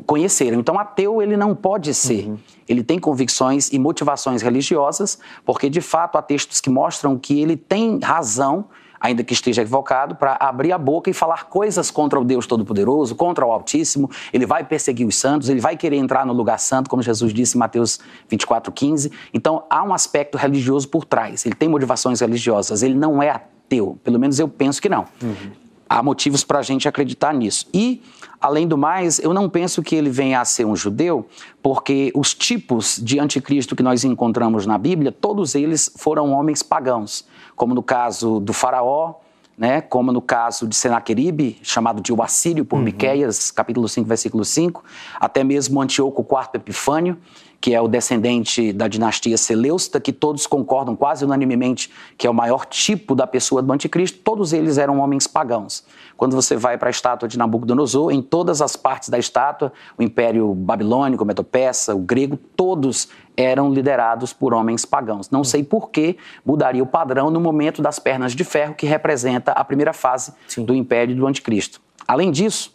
[0.00, 0.58] conheceram.
[0.60, 2.28] Então, ateu ele não pode ser.
[2.28, 2.38] Uhum.
[2.68, 7.56] Ele tem convicções e motivações religiosas, porque de fato há textos que mostram que ele
[7.56, 8.66] tem razão
[9.02, 13.16] ainda que esteja equivocado, para abrir a boca e falar coisas contra o Deus Todo-Poderoso,
[13.16, 14.08] contra o Altíssimo.
[14.32, 17.56] Ele vai perseguir os santos, ele vai querer entrar no lugar santo, como Jesus disse
[17.56, 17.98] em Mateus
[18.30, 19.10] 24:15.
[19.34, 21.44] Então há um aspecto religioso por trás.
[21.44, 22.84] Ele tem motivações religiosas.
[22.84, 23.98] Ele não é ateu.
[24.04, 25.04] Pelo menos eu penso que não.
[25.20, 25.61] Uhum.
[25.92, 27.66] Há motivos para a gente acreditar nisso.
[27.72, 28.02] E,
[28.40, 31.26] além do mais, eu não penso que ele venha a ser um judeu,
[31.62, 37.26] porque os tipos de anticristo que nós encontramos na Bíblia, todos eles foram homens pagãos
[37.54, 39.14] como no caso do faraó,
[39.56, 42.82] né, como no caso de Senaqueribe, chamado de o Assírio por uhum.
[42.82, 44.82] Miqueias, capítulo 5, versículo 5,
[45.20, 47.16] até mesmo Antíoco IV Epifânio,
[47.62, 52.34] que é o descendente da dinastia Seleusta, que todos concordam quase unanimemente que é o
[52.34, 55.84] maior tipo da pessoa do anticristo, todos eles eram homens pagãos.
[56.16, 60.02] Quando você vai para a estátua de Nabucodonosor, em todas as partes da estátua, o
[60.02, 65.30] Império Babilônico, o Medo-Persa, o grego, todos eram liderados por homens pagãos.
[65.30, 69.52] Não sei por que mudaria o padrão no momento das pernas de ferro, que representa
[69.52, 70.64] a primeira fase Sim.
[70.64, 71.80] do Império do Anticristo.
[72.08, 72.71] Além disso,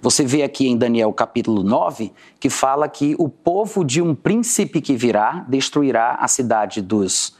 [0.00, 4.80] você vê aqui em Daniel capítulo 9 que fala que o povo de um príncipe
[4.80, 7.38] que virá destruirá a cidade dos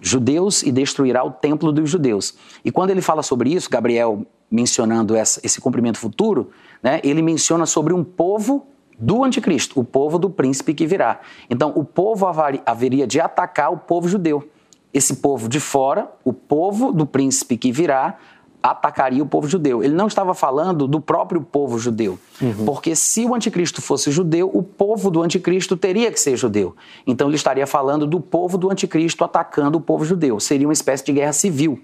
[0.00, 2.34] judeus e destruirá o templo dos judeus.
[2.64, 6.50] E quando ele fala sobre isso, Gabriel mencionando essa, esse cumprimento futuro,
[6.82, 8.66] né, ele menciona sobre um povo
[8.98, 11.20] do anticristo, o povo do príncipe que virá.
[11.48, 12.26] Então, o povo
[12.66, 14.48] haveria de atacar o povo judeu.
[14.92, 18.18] Esse povo de fora, o povo do príncipe que virá,
[18.62, 19.82] atacaria o povo judeu.
[19.82, 22.64] Ele não estava falando do próprio povo judeu, uhum.
[22.64, 26.74] porque se o anticristo fosse judeu, o povo do anticristo teria que ser judeu.
[27.06, 30.40] Então ele estaria falando do povo do anticristo atacando o povo judeu.
[30.40, 31.80] Seria uma espécie de guerra civil.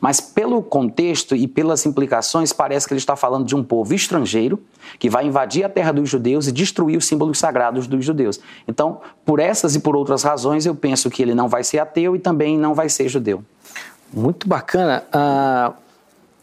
[0.00, 4.60] Mas pelo contexto e pelas implicações, parece que ele está falando de um povo estrangeiro
[4.98, 8.40] que vai invadir a terra dos judeus e destruir os símbolos sagrados dos judeus.
[8.66, 12.16] Então, por essas e por outras razões, eu penso que ele não vai ser ateu
[12.16, 13.44] e também não vai ser judeu.
[14.12, 15.04] Muito bacana.
[15.14, 15.72] Uh,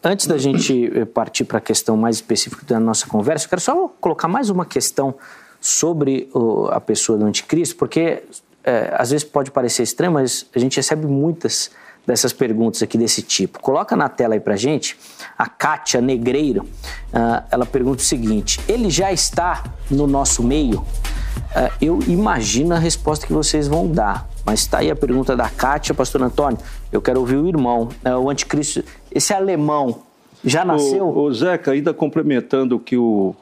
[0.02, 3.60] Antes da gente eh, partir para a questão mais específica da nossa conversa, eu quero
[3.60, 5.14] só colocar mais uma questão
[5.60, 8.22] sobre o, a pessoa do anticristo, porque
[8.64, 11.70] é, às vezes pode parecer estranho, mas a gente recebe muitas
[12.06, 13.60] dessas perguntas aqui desse tipo.
[13.60, 14.98] Coloca na tela aí para gente,
[15.36, 20.80] a Kátia Negreiro, uh, ela pergunta o seguinte, ele já está no nosso meio?
[20.80, 25.48] Uh, eu imagino a resposta que vocês vão dar, mas está aí a pergunta da
[25.48, 26.58] Kátia, pastor Antônio,
[26.90, 30.02] eu quero ouvir o irmão, uh, o anticristo, esse alemão
[30.44, 31.06] já nasceu?
[31.06, 33.34] O, o Zeca, ainda complementando o que o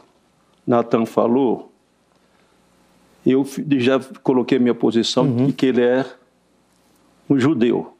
[0.66, 1.70] Natan falou,
[3.24, 3.46] eu
[3.78, 5.46] já coloquei minha posição uhum.
[5.46, 6.04] de que ele é
[7.28, 7.94] um judeu.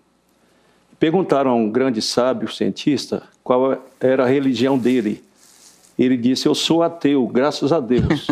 [0.99, 5.23] Perguntaram a um grande sábio cientista qual era a religião dele.
[5.99, 8.27] Ele disse: Eu sou ateu, graças a Deus.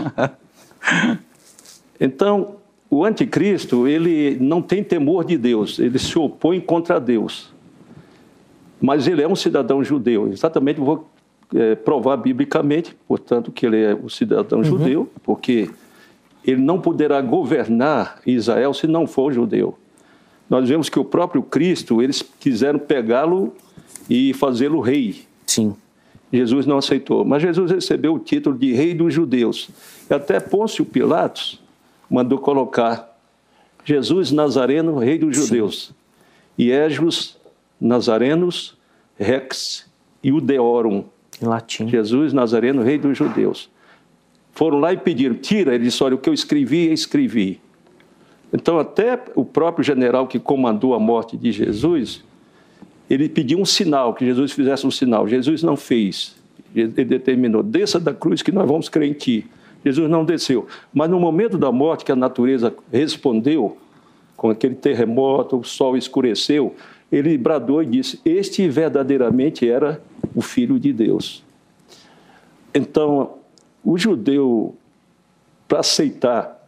[2.00, 2.56] então,
[2.90, 7.54] o anticristo, ele não tem temor de Deus, ele se opõe contra Deus
[8.80, 10.28] mas ele é um cidadão judeu.
[10.32, 11.08] Exatamente, vou
[11.54, 14.64] é, provar biblicamente, portanto, que ele é um cidadão uhum.
[14.64, 15.70] judeu, porque
[16.44, 19.76] ele não poderá governar Israel se não for judeu.
[20.48, 23.52] Nós vemos que o próprio Cristo, eles quiseram pegá-lo
[24.08, 25.22] e fazê-lo rei.
[25.46, 25.74] Sim.
[26.32, 29.68] Jesus não aceitou, mas Jesus recebeu o título de rei dos judeus.
[30.08, 31.60] E até Pôncio Pilatos
[32.10, 33.16] mandou colocar
[33.84, 35.86] Jesus Nazareno, rei dos judeus.
[35.86, 35.94] Sim.
[36.58, 37.36] E Esdras
[37.80, 38.76] Nazarenos
[39.18, 39.90] Rex
[40.24, 41.04] Iudeorum.
[41.40, 41.88] Em latim.
[41.88, 43.70] Jesus Nazareno, rei dos judeus.
[44.52, 45.74] Foram lá e pediram, tira.
[45.74, 47.60] Ele disse, olha, o que eu escrevi, eu escrevi.
[48.52, 52.24] Então, até o próprio general que comandou a morte de Jesus,
[53.10, 55.28] ele pediu um sinal, que Jesus fizesse um sinal.
[55.28, 56.34] Jesus não fez.
[56.74, 59.46] Ele determinou, desça da cruz que nós vamos crer em ti.
[59.84, 60.66] Jesus não desceu.
[60.92, 63.76] Mas no momento da morte, que a natureza respondeu,
[64.36, 66.74] com aquele terremoto, o sol escureceu,
[67.10, 70.00] ele bradou e disse: Este verdadeiramente era
[70.34, 71.44] o Filho de Deus.
[72.74, 73.34] Então,
[73.84, 74.74] o judeu,
[75.66, 76.66] para aceitar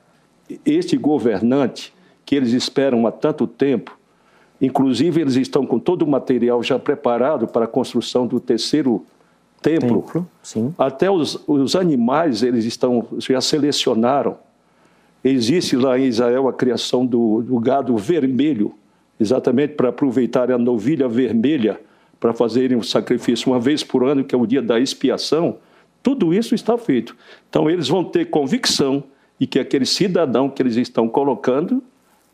[0.64, 1.92] este governante
[2.24, 3.98] que eles esperam há tanto tempo,
[4.61, 9.05] inclusive eles estão com todo o material já preparado para a construção do terceiro
[9.61, 10.03] templo.
[10.03, 10.29] templo
[10.79, 14.38] Até os, os animais eles estão já selecionaram.
[15.22, 18.74] Existe lá em Israel a criação do, do gado vermelho
[19.18, 21.81] exatamente para aproveitarem a novilha vermelha
[22.20, 25.57] para fazerem o sacrifício uma vez por ano, que é o dia da expiação,
[26.02, 27.16] tudo isso está feito.
[27.48, 29.04] Então, eles vão ter convicção
[29.38, 31.83] de que aquele cidadão que eles estão colocando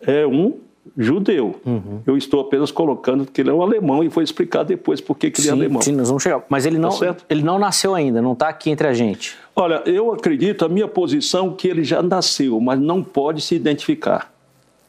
[0.00, 0.54] é um
[0.96, 1.56] judeu.
[1.64, 2.00] Uhum.
[2.06, 5.32] Eu estou apenas colocando que ele é um alemão e vou explicar depois por que
[5.38, 5.82] ele é alemão.
[5.82, 6.44] Sim, nós vamos chegar.
[6.48, 9.36] Mas ele tá não, tá ele não nasceu ainda, não está aqui entre a gente.
[9.56, 14.33] Olha, eu acredito, a minha posição, que ele já nasceu, mas não pode se identificar.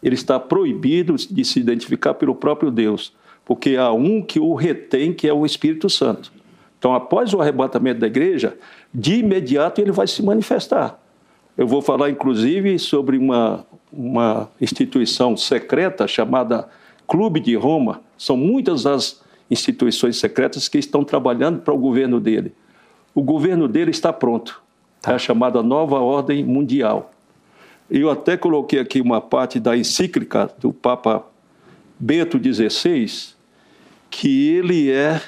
[0.06, 3.12] Ele está proibido de se identificar pelo próprio Deus,
[3.44, 6.32] porque há um que o retém, que é o Espírito Santo.
[6.78, 8.56] Então, após o arrebatamento da igreja,
[8.94, 11.00] de imediato ele vai se manifestar.
[11.58, 16.70] Eu vou falar, inclusive, sobre uma, uma instituição secreta chamada
[17.08, 18.02] Clube de Roma.
[18.16, 22.54] São muitas as instituições secretas que estão trabalhando para o governo dele.
[23.16, 24.62] O governo dele está pronto.
[25.02, 25.14] Tá.
[25.14, 27.12] É a chamada Nova Ordem Mundial.
[27.90, 31.24] Eu até coloquei aqui uma parte da encíclica do Papa
[32.00, 33.36] Bento XVI,
[34.10, 35.22] que ele é,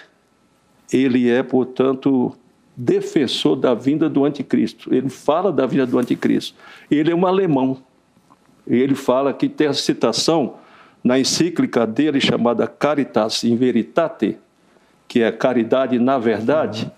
[0.92, 2.36] ele é, portanto,
[2.76, 4.94] defensor da vinda do anticristo.
[4.94, 6.56] Ele fala da vinda do anticristo.
[6.90, 7.78] Ele é um alemão.
[8.66, 10.56] Ele fala que tem a citação
[11.04, 14.38] na encíclica dele chamada Caritas in Veritate,
[15.08, 16.92] que é caridade na verdade.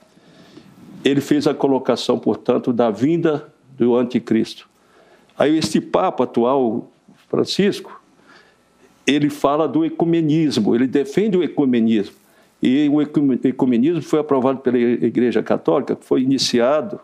[1.04, 4.68] Ele fez a colocação, portanto, da vinda do anticristo.
[5.40, 6.92] Aí este papa atual,
[7.30, 8.02] Francisco,
[9.08, 12.14] ele fala do ecumenismo, ele defende o ecumenismo.
[12.62, 17.00] E o ecumenismo foi aprovado pela Igreja Católica, foi iniciado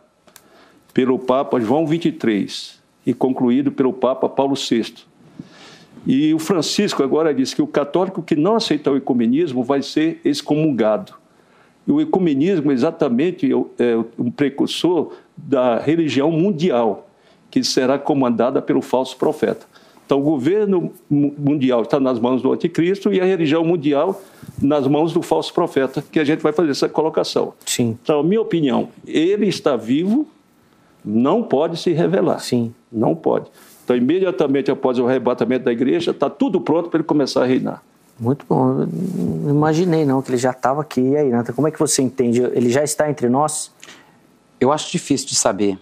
[0.93, 4.93] pelo Papa João XXIII e concluído pelo Papa Paulo VI.
[6.05, 10.19] E o Francisco agora diz que o católico que não aceitar o ecumenismo vai ser
[10.25, 11.13] excomungado.
[11.87, 17.04] E o ecumenismo exatamente é um precursor da religião mundial,
[17.61, 19.65] que será comandada pelo falso profeta.
[20.05, 24.21] Então, o governo mundial está nas mãos do anticristo e a religião mundial
[24.61, 27.53] nas mãos do falso profeta, que a gente vai fazer essa colocação.
[27.65, 27.97] Sim.
[28.03, 30.27] Então, minha opinião, ele está vivo,
[31.03, 32.39] não pode se revelar.
[32.39, 32.73] Sim.
[32.91, 33.49] Não pode.
[33.83, 37.81] Então, imediatamente após o arrebatamento da igreja, está tudo pronto para ele começar a reinar.
[38.19, 38.81] Muito bom.
[38.81, 38.87] Eu
[39.43, 41.01] não imaginei não que ele já estava aqui.
[41.01, 42.41] E aí, Nata, como é que você entende?
[42.41, 43.71] Ele já está entre nós?
[44.59, 45.79] Eu acho difícil de saber.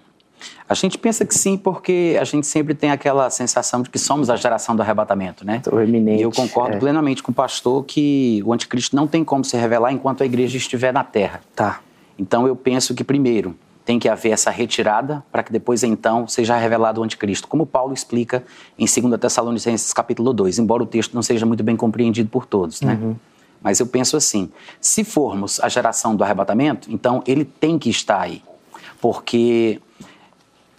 [0.68, 4.30] A gente pensa que sim, porque a gente sempre tem aquela sensação de que somos
[4.30, 5.62] a geração do arrebatamento, né?
[5.72, 6.80] O eminente, e eu concordo é.
[6.80, 10.58] plenamente com o pastor que o anticristo não tem como se revelar enquanto a igreja
[10.58, 11.42] estiver na terra.
[11.56, 11.82] Tá.
[12.18, 16.56] Então eu penso que primeiro tem que haver essa retirada para que depois então seja
[16.56, 18.44] revelado o anticristo, como Paulo explica
[18.80, 22.82] em 2 Tessalonicenses capítulo 2, embora o texto não seja muito bem compreendido por todos,
[22.82, 22.98] né?
[23.02, 23.16] Uhum.
[23.62, 24.50] Mas eu penso assim,
[24.80, 28.42] se formos a geração do arrebatamento, então ele tem que estar aí.
[29.02, 29.82] Porque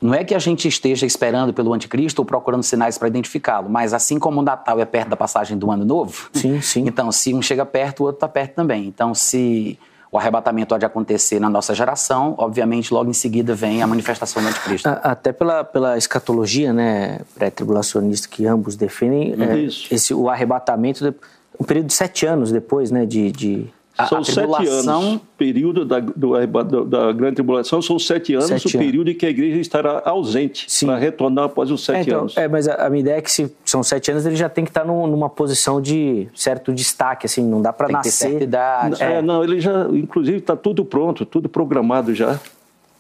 [0.05, 3.95] não é que a gente esteja esperando pelo anticristo ou procurando sinais para identificá-lo, mas
[3.95, 6.85] assim como o Natal é perto da passagem do Ano Novo, sim, sim.
[6.87, 8.87] então se um chega perto, o outro está perto também.
[8.87, 9.79] Então, se
[10.13, 14.49] o arrebatamento pode acontecer na nossa geração, obviamente logo em seguida vem a manifestação do
[14.51, 14.87] anticristo.
[14.87, 21.15] Até pela, pela escatologia né, pré-tribulacionista que ambos defendem, é, esse, o arrebatamento,
[21.59, 23.67] um período de sete anos depois né, de, de
[24.09, 25.21] são a sete anos.
[25.39, 29.15] período da, do, da grande tribulação são sete anos, sete o período anos.
[29.15, 32.37] em que a igreja estará ausente para retornar após os sete é, então, anos.
[32.37, 34.65] É, mas a, a, minha ideia é que se são sete anos, ele já tem
[34.65, 38.33] que estar num, numa posição de certo destaque, assim, não dá para nascer.
[38.33, 39.01] Ter idade.
[39.01, 42.41] É, é, não, ele já, inclusive, está tudo pronto, tudo programado já,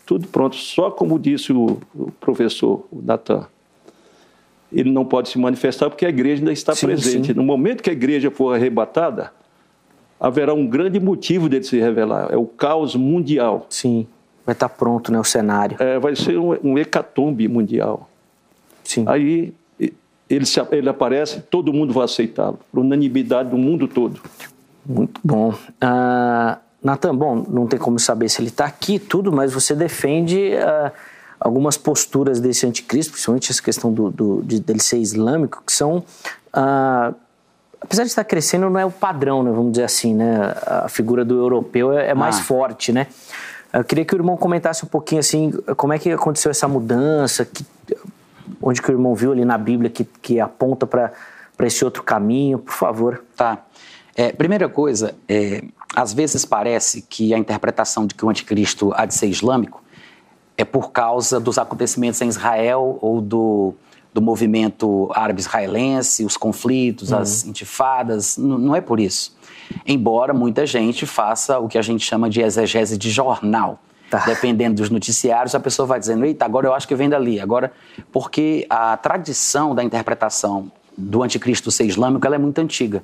[0.07, 0.54] tudo pronto.
[0.54, 3.46] Só como disse o, o professor Natan,
[4.72, 7.28] ele não pode se manifestar porque a igreja ainda está sim, presente.
[7.28, 7.35] Sim.
[7.35, 9.33] No momento que a igreja for arrebatada,
[10.18, 12.33] haverá um grande motivo dele se revelar.
[12.33, 13.66] É o caos mundial.
[13.68, 14.07] Sim,
[14.44, 15.77] vai estar pronto né, o cenário.
[15.81, 18.09] É, vai ser um, um hecatombe mundial.
[18.83, 19.05] Sim.
[19.07, 19.55] Aí
[20.29, 24.20] ele, se, ele aparece, todo mundo vai aceitá-lo, por unanimidade do mundo todo.
[24.87, 25.50] Muito bom.
[25.50, 30.53] Uh, Natan, bom, não tem como saber se ele está aqui tudo, mas você defende
[30.55, 30.92] uh,
[31.40, 35.98] algumas posturas desse anticristo, principalmente essa questão do, do de, dele ser islâmico, que são
[36.55, 37.14] uh,
[37.85, 40.55] apesar de estar crescendo, não é o padrão, né, vamos dizer assim, né?
[40.66, 42.42] A figura do europeu é, é mais ah.
[42.42, 43.07] forte, né?
[43.73, 47.44] Eu queria que o irmão comentasse um pouquinho assim, como é que aconteceu essa mudança,
[47.44, 47.64] que,
[48.62, 51.12] onde que o irmão viu ali na Bíblia que, que aponta para
[51.61, 53.25] esse outro caminho, por favor.
[53.37, 53.59] Tá.
[54.14, 55.64] É, primeira coisa, é,
[55.95, 59.82] às vezes parece que a interpretação de que o anticristo há de ser islâmico
[60.57, 63.74] é por causa dos acontecimentos em Israel ou do
[64.14, 67.18] do movimento árabe-israelense, os conflitos, uhum.
[67.18, 69.36] as intifadas, não é por isso.
[69.84, 73.80] Embora muita gente faça o que a gente chama de exegese de jornal.
[74.08, 74.18] Tá.
[74.24, 77.40] Dependendo dos noticiários, a pessoa vai dizendo, eita, agora eu acho que vem dali.
[77.40, 77.72] Agora,
[78.12, 83.02] porque a tradição da interpretação do anticristo ser islâmico ela é muito antiga.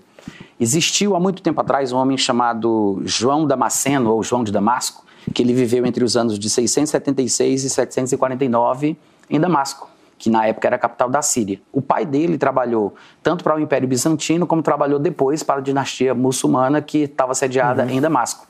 [0.60, 5.04] Existiu há muito tempo atrás um homem chamado João Damasceno, ou João de Damasco,
[5.34, 8.96] que ele viveu entre os anos de 676 e 749
[9.28, 9.89] em Damasco
[10.20, 11.58] que na época era a capital da Síria.
[11.72, 16.14] O pai dele trabalhou tanto para o Império Bizantino como trabalhou depois para a dinastia
[16.14, 17.90] muçulmana que estava sediada uhum.
[17.90, 18.46] em Damasco.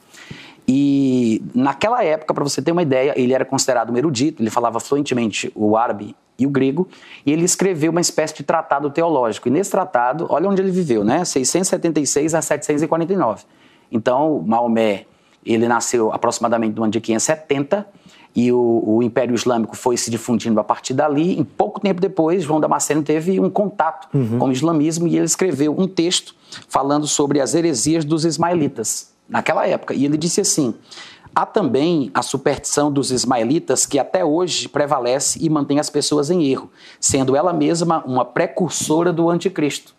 [0.66, 4.80] E naquela época, para você ter uma ideia, ele era considerado um erudito, ele falava
[4.80, 6.88] fluentemente o árabe e o grego,
[7.24, 9.46] e ele escreveu uma espécie de tratado teológico.
[9.46, 11.24] E nesse tratado, olha onde ele viveu, né?
[11.24, 13.44] 676 a 749.
[13.92, 15.06] Então, Maomé,
[15.46, 17.86] ele nasceu aproximadamente no ano de 570,
[18.34, 21.38] e o, o, Império Islâmico foi se difundindo a partir dali.
[21.38, 24.38] Em pouco tempo depois, João Damasceno teve um contato uhum.
[24.38, 26.34] com o islamismo e ele escreveu um texto
[26.68, 29.94] falando sobre as heresias dos ismaelitas naquela época.
[29.94, 30.74] E ele disse assim:
[31.34, 36.44] há também a superstição dos ismaelitas que até hoje prevalece e mantém as pessoas em
[36.44, 36.70] erro,
[37.00, 39.94] sendo ela mesma uma precursora do anticristo.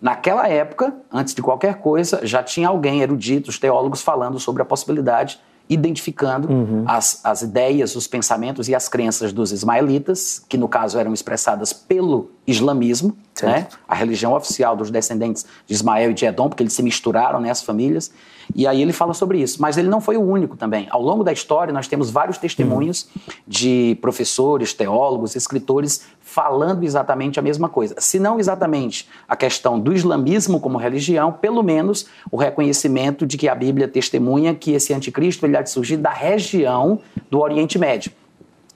[0.00, 5.40] Naquela época, antes de qualquer coisa, já tinha alguém, eruditos, teólogos, falando sobre a possibilidade
[5.68, 6.84] identificando uhum.
[6.86, 11.72] as, as ideias, os pensamentos e as crenças dos ismaelitas, que no caso eram expressadas
[11.72, 13.66] pelo islamismo, né?
[13.88, 17.50] a religião oficial dos descendentes de Ismael e de Edom, porque eles se misturaram, né,
[17.50, 18.10] as famílias.
[18.54, 19.60] E aí ele fala sobre isso.
[19.60, 20.86] Mas ele não foi o único também.
[20.90, 23.32] Ao longo da história, nós temos vários testemunhos uhum.
[23.46, 27.94] de professores, teólogos, escritores falando exatamente a mesma coisa.
[27.98, 33.48] Se não exatamente a questão do islamismo como religião, pelo menos o reconhecimento de que
[33.48, 36.98] a Bíblia testemunha que esse anticristo ele há de surgir da região
[37.30, 38.10] do Oriente Médio.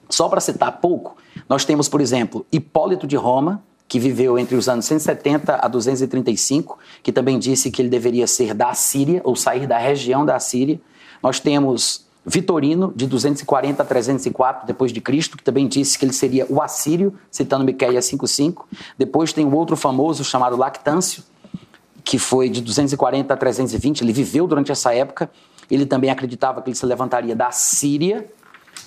[0.09, 1.17] Só para citar pouco,
[1.47, 6.77] nós temos, por exemplo, Hipólito de Roma, que viveu entre os anos 170 a 235,
[7.01, 10.79] que também disse que ele deveria ser da Assíria, ou sair da região da Assíria.
[11.23, 16.13] Nós temos Vitorino, de 240 a 304 depois de Cristo, que também disse que ele
[16.13, 18.67] seria o assírio, citando Miqueias 5:5.
[18.95, 21.23] Depois tem o outro famoso chamado Lactâncio,
[22.03, 25.31] que foi de 240 a 320, ele viveu durante essa época.
[25.69, 28.27] Ele também acreditava que ele se levantaria da Síria.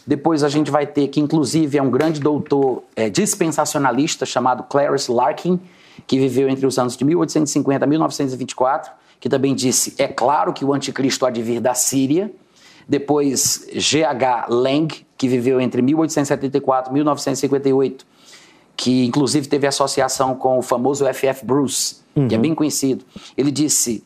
[0.07, 5.11] Depois a gente vai ter que, inclusive, é um grande doutor é, dispensacionalista chamado Clarence
[5.11, 5.61] Larkin,
[6.07, 10.65] que viveu entre os anos de 1850 a 1924, que também disse: é claro que
[10.65, 12.33] o anticristo há de vir da Síria.
[12.89, 14.47] Depois, G.H.
[14.49, 18.05] Lang, que viveu entre 1874 e 1958,
[18.77, 21.47] que inclusive teve associação com o famoso F.F.
[21.47, 22.27] Bruce, uhum.
[22.27, 22.43] que é uhum.
[22.43, 23.05] bem conhecido.
[23.37, 24.03] Ele disse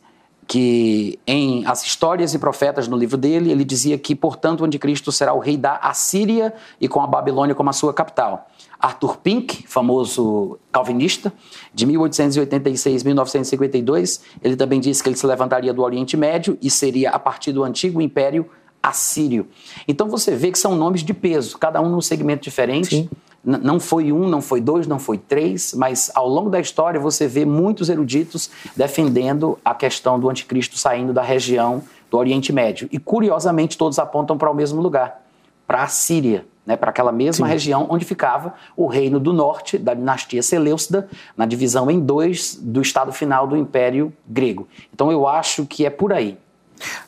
[0.47, 5.11] que em As Histórias e Profetas, no livro dele, ele dizia que, portanto, o anticristo
[5.11, 8.49] será o rei da Assíria e com a Babilônia como a sua capital.
[8.79, 11.33] Arthur Pink, famoso calvinista,
[11.75, 16.71] de 1886 a 1952, ele também disse que ele se levantaria do Oriente Médio e
[16.71, 18.49] seria a partir do antigo Império
[18.83, 19.49] assírio.
[19.89, 23.11] Então você vê que são nomes de peso, cada um num segmento diferente.
[23.47, 27.29] Não foi um, não foi dois, não foi três, mas ao longo da história você
[27.29, 31.81] vê muitos eruditos defendendo a questão do anticristo saindo da região
[32.11, 32.89] do Oriente Médio.
[32.91, 35.23] E curiosamente todos apontam para o mesmo lugar,
[35.65, 36.45] para a Síria.
[36.67, 37.53] Né, para aquela mesma Sim.
[37.53, 42.83] região onde ficava o reino do norte da dinastia Seleucida, na divisão em dois do
[42.83, 44.67] estado final do Império Grego.
[44.93, 46.37] Então eu acho que é por aí.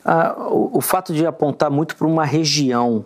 [0.05, 3.03] Ah, o, o, fato de apontar muito para uma região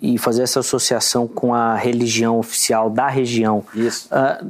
[0.00, 3.64] e fazer essa associação com a religião oficial da região.
[3.74, 4.08] Isso.
[4.10, 4.44] Ah,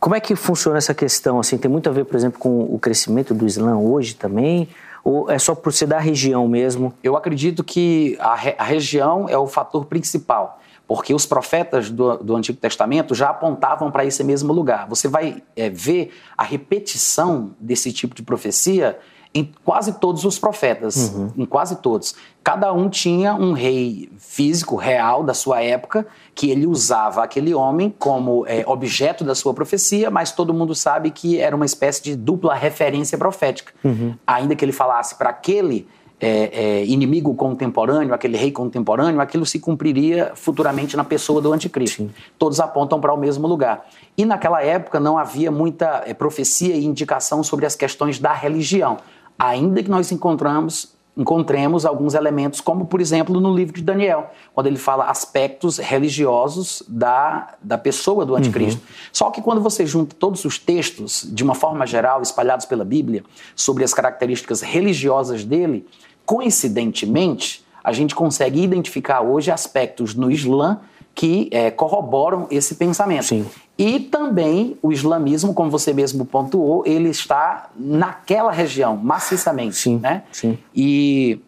[0.00, 1.38] como é que funciona essa questão?
[1.38, 4.68] Assim, tem muito a ver, por exemplo, com o crescimento do Islã hoje também?
[5.04, 6.92] Ou é só por ser da região mesmo?
[7.02, 12.18] Eu acredito que a, re, a região é o fator principal porque os profetas do,
[12.18, 14.86] do, Antigo Testamento já apontavam para esse mesmo lugar.
[14.88, 18.98] Você vai é, ver a repetição desse tipo de profecia
[19.34, 21.32] em quase todos os profetas, uhum.
[21.38, 22.14] em quase todos.
[22.44, 27.94] Cada um tinha um rei físico, real, da sua época, que ele usava aquele homem
[27.98, 32.16] como é, objeto da sua profecia, mas todo mundo sabe que era uma espécie de
[32.16, 33.72] dupla referência profética.
[33.82, 34.14] Uhum.
[34.26, 35.86] Ainda que ele falasse para aquele
[36.20, 42.02] é, é, inimigo contemporâneo, aquele rei contemporâneo, aquilo se cumpriria futuramente na pessoa do anticristo.
[42.02, 42.10] Sim.
[42.38, 43.86] Todos apontam para o mesmo lugar.
[44.16, 48.98] E naquela época não havia muita é, profecia e indicação sobre as questões da religião
[49.42, 54.66] ainda que nós encontramos encontremos alguns elementos, como por exemplo no livro de Daniel, quando
[54.66, 58.80] ele fala aspectos religiosos da, da pessoa do anticristo.
[58.80, 59.08] Uhum.
[59.12, 63.22] Só que quando você junta todos os textos, de uma forma geral, espalhados pela Bíblia,
[63.54, 65.86] sobre as características religiosas dele,
[66.24, 70.80] coincidentemente, a gente consegue identificar hoje aspectos no Islã
[71.14, 73.26] que é, corroboram esse pensamento.
[73.26, 73.46] Sim.
[73.82, 79.74] E também o islamismo, como você mesmo pontuou, ele está naquela região, maciçamente.
[79.74, 80.22] Sim, né?
[80.30, 80.56] sim.
[80.72, 81.40] E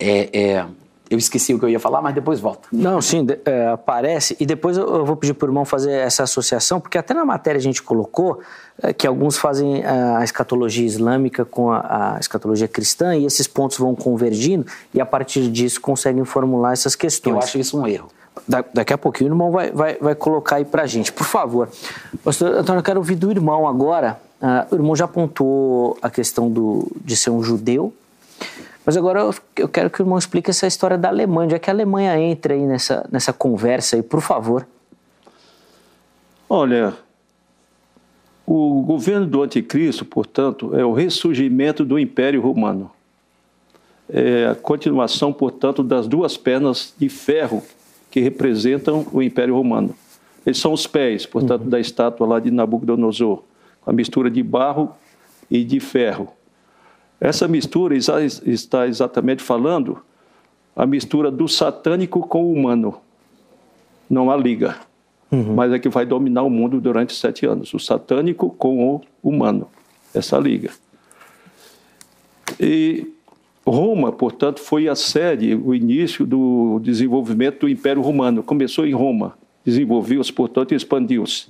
[0.00, 0.66] é, é,
[1.10, 2.70] eu esqueci o que eu ia falar, mas depois volto.
[2.72, 4.34] Não, sim, é, aparece.
[4.40, 7.58] E depois eu, vou pedir para o irmão fazer essa associação, porque até na matéria
[7.58, 8.40] a gente colocou
[8.82, 13.76] é, que alguns fazem a escatologia islâmica com a, a, escatologia cristã e esses pontos
[13.76, 14.64] vão convergindo
[14.94, 17.34] e a partir disso conseguem formular essas questões.
[17.34, 18.08] Eu acho isso um erro
[18.72, 21.68] daqui a pouquinho o irmão vai, vai, vai colocar aí pra gente, por favor.
[22.22, 24.20] Pastor Antônio, eu quero ouvir do irmão agora.
[24.40, 27.92] Uh, o irmão já apontou a questão do, de ser um judeu,
[28.86, 31.68] Mas agora eu, eu quero que o irmão explique essa história da Alemanha, já que
[31.68, 34.64] a Alemanha entra aí nessa, nessa conversa aí, por favor.
[36.48, 36.94] Olha,
[38.46, 42.88] o governo do anticristo, portanto, é o ressurgimento do Império Romano.
[44.08, 47.60] É a continuação, portanto, das duas pernas de ferro
[48.10, 49.94] que representam o Império Romano.
[50.44, 51.68] Eles são os pés, portanto, uhum.
[51.68, 53.42] da estátua lá de Nabucodonosor,
[53.80, 54.94] com a mistura de barro
[55.50, 56.28] e de ferro.
[57.20, 59.98] Essa mistura está exatamente falando
[60.74, 63.00] a mistura do satânico com o humano.
[64.08, 64.76] Não há liga
[65.30, 65.54] uhum.
[65.54, 67.72] mas é que vai dominar o mundo durante sete anos.
[67.74, 69.68] O satânico com o humano,
[70.14, 70.70] essa liga.
[72.60, 73.12] E
[73.66, 78.42] Roma, portanto, foi a sede, o início do desenvolvimento do Império Romano.
[78.42, 81.48] Começou em Roma, desenvolveu-se, portanto, e expandiu-se.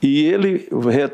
[0.00, 0.68] E ele,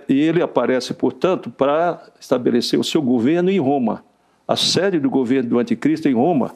[0.09, 4.05] ele aparece, portanto, para estabelecer o seu governo em Roma.
[4.47, 6.55] A sede do governo do anticristo em Roma,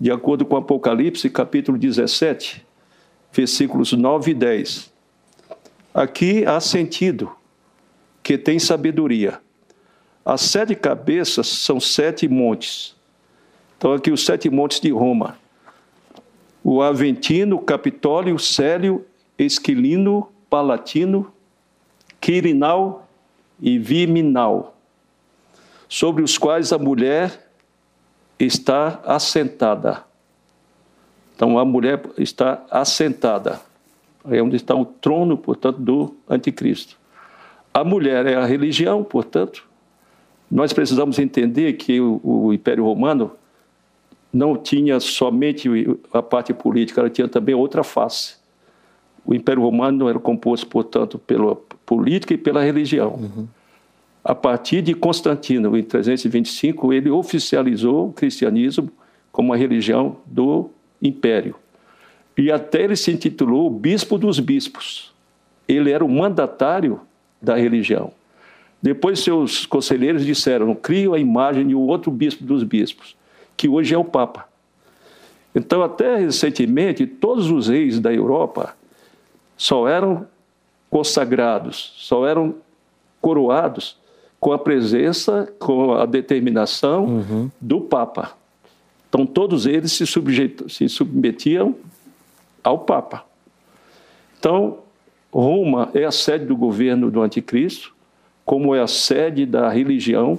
[0.00, 2.64] de acordo com Apocalipse, capítulo 17,
[3.30, 4.90] versículos 9 e 10.
[5.92, 7.30] Aqui há sentido
[8.22, 9.40] que tem sabedoria.
[10.26, 12.96] As sete cabeças são sete montes.
[13.78, 15.38] Então, aqui os sete montes de Roma:
[16.64, 19.06] o Aventino, Capitólio, Célio,
[19.38, 21.32] Esquilino, Palatino,
[22.20, 23.08] Quirinal
[23.60, 24.76] e Viminal,
[25.88, 27.48] sobre os quais a mulher
[28.36, 30.04] está assentada.
[31.36, 33.60] Então a mulher está assentada.
[34.28, 36.98] É onde está o trono, portanto, do anticristo.
[37.72, 39.68] A mulher é a religião, portanto.
[40.50, 43.32] Nós precisamos entender que o, o Império Romano
[44.32, 45.68] não tinha somente
[46.12, 48.36] a parte política, ela tinha também outra face.
[49.24, 53.14] O Império Romano era composto, portanto, pela política e pela religião.
[53.14, 53.48] Uhum.
[54.22, 58.90] A partir de Constantino, em 325, ele oficializou o cristianismo
[59.32, 60.70] como a religião do
[61.02, 61.56] império.
[62.36, 65.12] E até ele se intitulou Bispo dos Bispos.
[65.66, 67.00] Ele era o mandatário
[67.40, 68.12] da religião.
[68.86, 73.16] Depois seus conselheiros disseram: crio a imagem de um outro bispo dos bispos,
[73.56, 74.46] que hoje é o Papa.
[75.52, 78.76] Então, até recentemente, todos os reis da Europa
[79.56, 80.24] só eram
[80.88, 82.54] consagrados, só eram
[83.20, 83.96] coroados
[84.38, 87.50] com a presença, com a determinação uhum.
[87.60, 88.36] do Papa.
[89.08, 91.74] Então, todos eles se, se submetiam
[92.62, 93.24] ao Papa.
[94.38, 94.78] Então,
[95.34, 97.95] Roma é a sede do governo do Anticristo,
[98.46, 100.38] como é a sede da religião.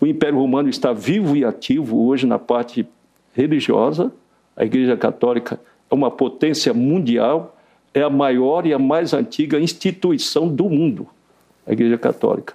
[0.00, 2.86] O Império Romano está vivo e ativo hoje na parte
[3.34, 4.12] religiosa.
[4.56, 5.60] A Igreja Católica
[5.90, 7.58] é uma potência mundial,
[7.92, 11.08] é a maior e a mais antiga instituição do mundo,
[11.66, 12.54] a Igreja Católica.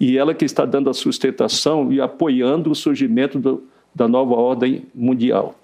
[0.00, 3.62] E ela que está dando a sustentação e apoiando o surgimento do,
[3.94, 5.54] da nova ordem mundial.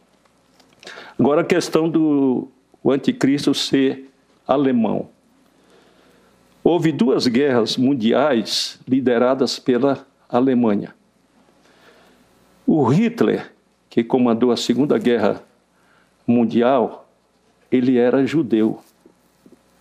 [1.19, 2.49] Agora a questão do
[2.85, 4.11] anticristo ser
[4.47, 5.09] alemão.
[6.65, 10.95] Houve duas guerras mundiais lideradas pela Alemanha.
[12.67, 13.53] O Hitler,
[13.91, 15.43] que comandou a Segunda Guerra
[16.27, 17.09] Mundial,
[17.71, 18.81] ele era judeu,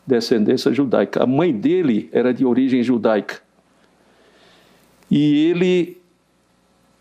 [0.06, 1.24] descendência judaica.
[1.24, 3.42] A mãe dele era de origem judaica.
[5.10, 6.02] E ele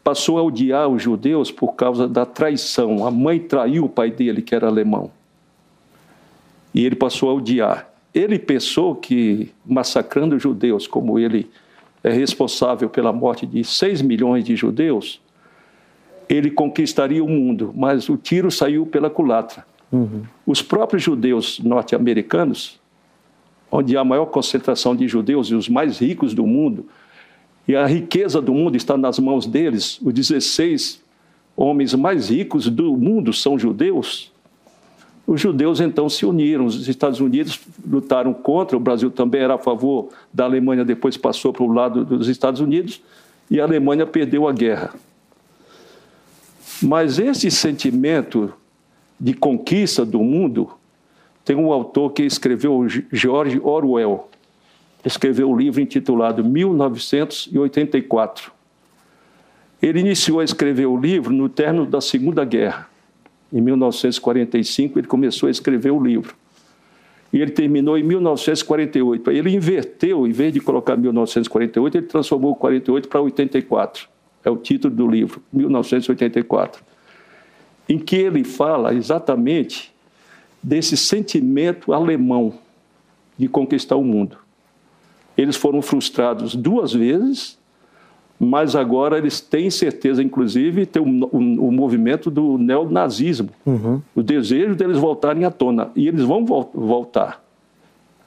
[0.04, 3.06] passou a odiar os judeus por causa da traição.
[3.06, 5.10] A mãe traiu o pai dele, que era alemão.
[6.74, 7.89] E ele passou a odiar.
[8.14, 11.48] Ele pensou que, massacrando judeus, como ele
[12.02, 15.20] é responsável pela morte de 6 milhões de judeus,
[16.28, 19.64] ele conquistaria o mundo, mas o tiro saiu pela culatra.
[19.92, 20.22] Uhum.
[20.46, 22.80] Os próprios judeus norte-americanos,
[23.70, 26.86] onde há a maior concentração de judeus e os mais ricos do mundo,
[27.66, 30.00] e a riqueza do mundo está nas mãos deles.
[30.02, 31.02] Os 16
[31.56, 34.32] homens mais ricos do mundo são judeus.
[35.30, 39.58] Os judeus então se uniram, os Estados Unidos lutaram contra, o Brasil também era a
[39.58, 43.00] favor da Alemanha, depois passou para o lado dos Estados Unidos
[43.48, 44.92] e a Alemanha perdeu a guerra.
[46.82, 48.52] Mas esse sentimento
[49.20, 50.68] de conquista do mundo
[51.44, 54.28] tem um autor que escreveu, George Orwell
[55.04, 58.50] escreveu um livro intitulado 1984.
[59.80, 62.89] Ele iniciou a escrever o livro no término da Segunda Guerra.
[63.52, 66.34] Em 1945, ele começou a escrever o livro.
[67.32, 69.30] E ele terminou em 1948.
[69.30, 74.08] Aí ele inverteu, em vez de colocar 1948, ele transformou 48 para 84.
[74.44, 76.82] É o título do livro, 1984.
[77.88, 79.92] Em que ele fala exatamente
[80.62, 82.54] desse sentimento alemão
[83.38, 84.36] de conquistar o mundo.
[85.36, 87.58] Eles foram frustrados duas vezes
[88.42, 94.00] mas agora eles têm certeza, inclusive, tem o um, um movimento do neonazismo, uhum.
[94.16, 95.90] o desejo deles voltarem à tona.
[95.94, 97.44] E eles vão vo voltar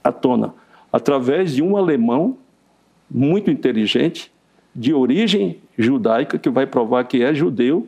[0.04, 0.54] à tona
[0.94, 2.38] através de um alemão
[3.10, 4.32] muito inteligente,
[4.76, 7.88] de origem judaica, que vai provar que é judeu,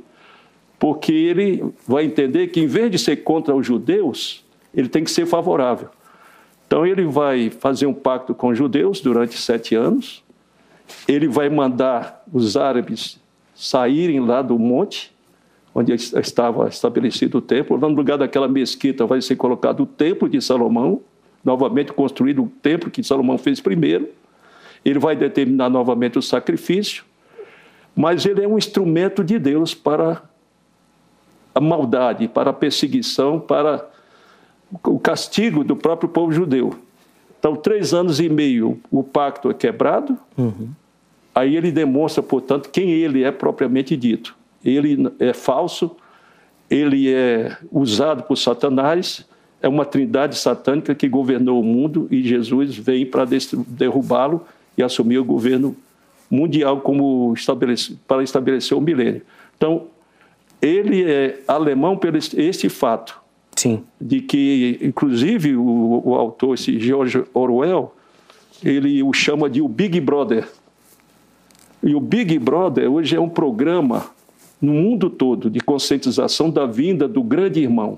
[0.80, 5.11] porque ele vai entender que, em vez de ser contra os judeus, ele tem que
[5.11, 5.89] ser favorável.
[6.65, 10.23] Então, ele vai fazer um pacto com os judeus durante sete anos,
[11.08, 13.20] ele vai mandar os árabes
[13.54, 15.14] saírem lá do monte,
[15.74, 17.78] onde estava estabelecido o templo.
[17.78, 21.02] No lugar daquela mesquita vai ser colocado o templo de Salomão,
[21.44, 24.10] novamente construído o templo que Salomão fez primeiro.
[24.84, 27.04] Ele vai determinar novamente o sacrifício,
[27.96, 30.22] mas ele é um instrumento de Deus para
[31.54, 33.90] a maldade, para a perseguição, para
[34.84, 36.85] o castigo do próprio povo judeu.
[37.40, 40.18] Então, três anos e meio, o pacto é quebrado.
[40.38, 40.70] Uhum.
[41.34, 44.36] Aí ele demonstra, portanto, quem ele é propriamente dito.
[44.64, 45.96] Ele é falso,
[46.70, 49.28] ele é usado por Satanás,
[49.62, 53.28] é uma trindade satânica que governou o mundo e Jesus vem para
[53.68, 54.46] derrubá-lo
[54.78, 55.76] e assumir o governo
[56.30, 59.22] mundial como estabelece, para estabelecer o milênio.
[59.58, 59.88] Então,
[60.62, 63.24] ele é alemão por este fato.
[63.56, 63.84] Sim.
[63.99, 67.93] De que, inclusive, o, o autor, esse George Orwell,
[68.64, 70.47] ele o chama de o Big Brother.
[71.82, 74.08] E o Big Brother hoje é um programa
[74.62, 77.97] no mundo todo de conscientização da vinda do grande irmão.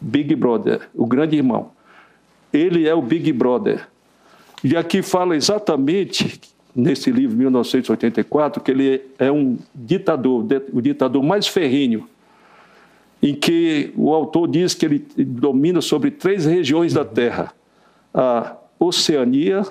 [0.00, 1.70] Big Brother, o grande irmão.
[2.52, 3.86] Ele é o Big Brother.
[4.64, 6.40] E aqui fala exatamente,
[6.74, 12.08] nesse livro, 1984, que ele é um ditador, o ditador mais ferrenho
[13.22, 17.52] em que o autor diz que ele domina sobre três regiões da Terra:
[18.12, 19.62] a Oceania,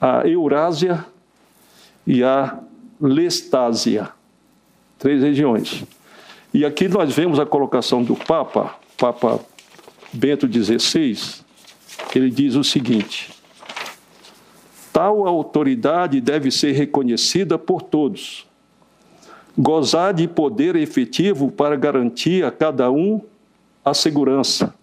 [0.00, 1.04] a Eurásia
[2.06, 2.58] e a
[3.00, 4.10] Lestásia.
[4.98, 5.84] Três regiões.
[6.52, 9.40] E aqui nós vemos a colocação do Papa, Papa
[10.12, 11.42] Bento XVI,
[12.14, 13.32] ele diz o seguinte:
[14.92, 18.46] tal autoridade deve ser reconhecida por todos
[19.56, 23.20] gozar de poder efetivo para garantir a cada um
[23.84, 24.74] a segurança,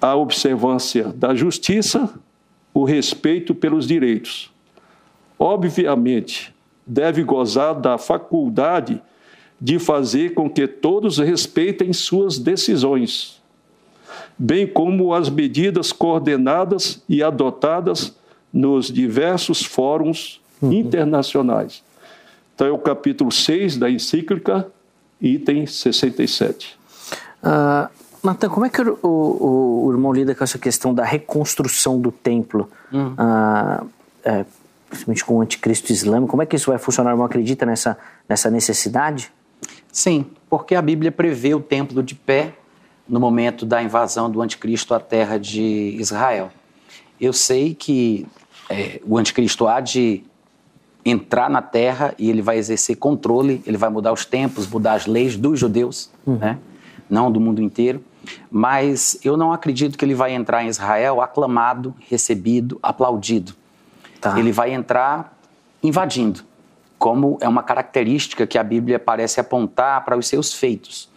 [0.00, 2.08] a observância da justiça,
[2.72, 4.52] o respeito pelos direitos.
[5.38, 6.54] Obviamente,
[6.86, 9.02] deve gozar da faculdade
[9.60, 13.40] de fazer com que todos respeitem suas decisões,
[14.38, 18.14] bem como as medidas coordenadas e adotadas
[18.52, 20.72] nos diversos fóruns uhum.
[20.72, 21.85] internacionais
[22.56, 24.66] então é o capítulo 6 da encíclica,
[25.20, 26.78] item 67.
[27.42, 27.86] Uh,
[28.24, 32.10] Natan, como é que o, o, o, irmão lida com essa questão da reconstrução do
[32.10, 33.12] templo, uhum.
[33.12, 33.86] uh,
[34.24, 34.46] é,
[34.88, 36.30] principalmente com o anticristo islâmico?
[36.30, 37.10] Como é que isso vai funcionar?
[37.10, 39.30] O irmão acredita nessa, nessa necessidade?
[39.92, 42.54] Sim, porque a Bíblia prevê o templo de pé
[43.06, 46.50] no momento da invasão do anticristo à terra de Israel.
[47.20, 48.26] Eu sei que
[48.70, 50.24] é, o anticristo há de
[51.06, 55.06] entrar na terra e ele vai exercer controle, ele vai mudar os tempos, mudar as
[55.06, 56.36] leis dos judeus, uhum.
[56.36, 56.58] né?
[57.08, 58.02] não do mundo inteiro.
[58.50, 63.54] Mas eu não acredito que ele vai entrar em Israel aclamado, recebido, aplaudido.
[64.20, 64.36] Tá.
[64.36, 65.38] Ele vai entrar
[65.80, 66.40] invadindo,
[66.98, 71.08] como é uma característica que a Bíblia parece apontar para os seus feitos.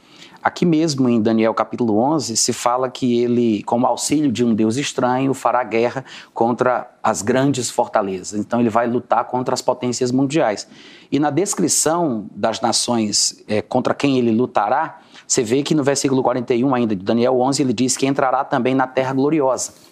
[0.42, 4.78] Aqui mesmo em Daniel capítulo 11 se fala que ele, como auxílio de um Deus
[4.78, 8.40] estranho, fará guerra contra as grandes fortalezas.
[8.40, 10.68] Então ele vai lutar contra as potências mundiais.
[11.12, 16.24] E na descrição das nações é, contra quem ele lutará, você vê que no versículo
[16.24, 19.89] 41 ainda de Daniel 11 ele diz que entrará também na terra gloriosa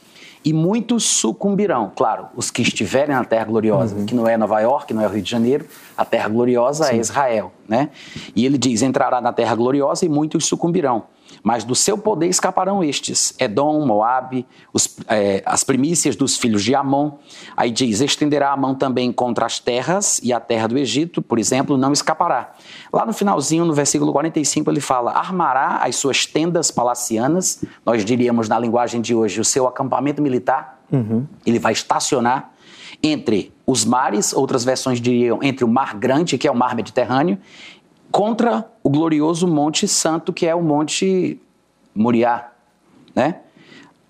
[0.48, 1.92] e muitos sucumbirão.
[1.94, 4.06] Claro, os que estiverem na Terra Gloriosa, uhum.
[4.06, 5.66] que não é Nova York, não é o Rio de Janeiro,
[5.98, 6.96] a Terra Gloriosa é Sim.
[6.96, 7.90] é Israel, né?
[8.34, 11.04] E ele diz: entrará na Terra Gloriosa e muitos sucumbirão
[11.44, 16.76] mas do seu poder escaparão estes: Edom, Moabe, os, é, as primícias dos filhos de
[16.76, 17.12] Amon.
[17.56, 21.40] Aí diz: estenderá a mão também contra as terras e a terra do Egito, por
[21.40, 22.54] exemplo, não escapará.
[22.92, 28.50] Lá no finalzinho, no versículo 45, ele fala: armará as suas tendas palacianas, nós diríamos
[28.50, 30.78] na linguagem de hoje, o seu acampamento militar.
[30.92, 31.26] Uhum.
[31.46, 32.52] Ele vai estacionar
[33.04, 37.38] entre os mares, outras versões diriam entre o Mar Grande, que é o Mar Mediterrâneo,
[38.12, 41.40] contra o glorioso Monte Santo, que é o Monte
[41.94, 42.50] Moriá,
[43.16, 43.42] né?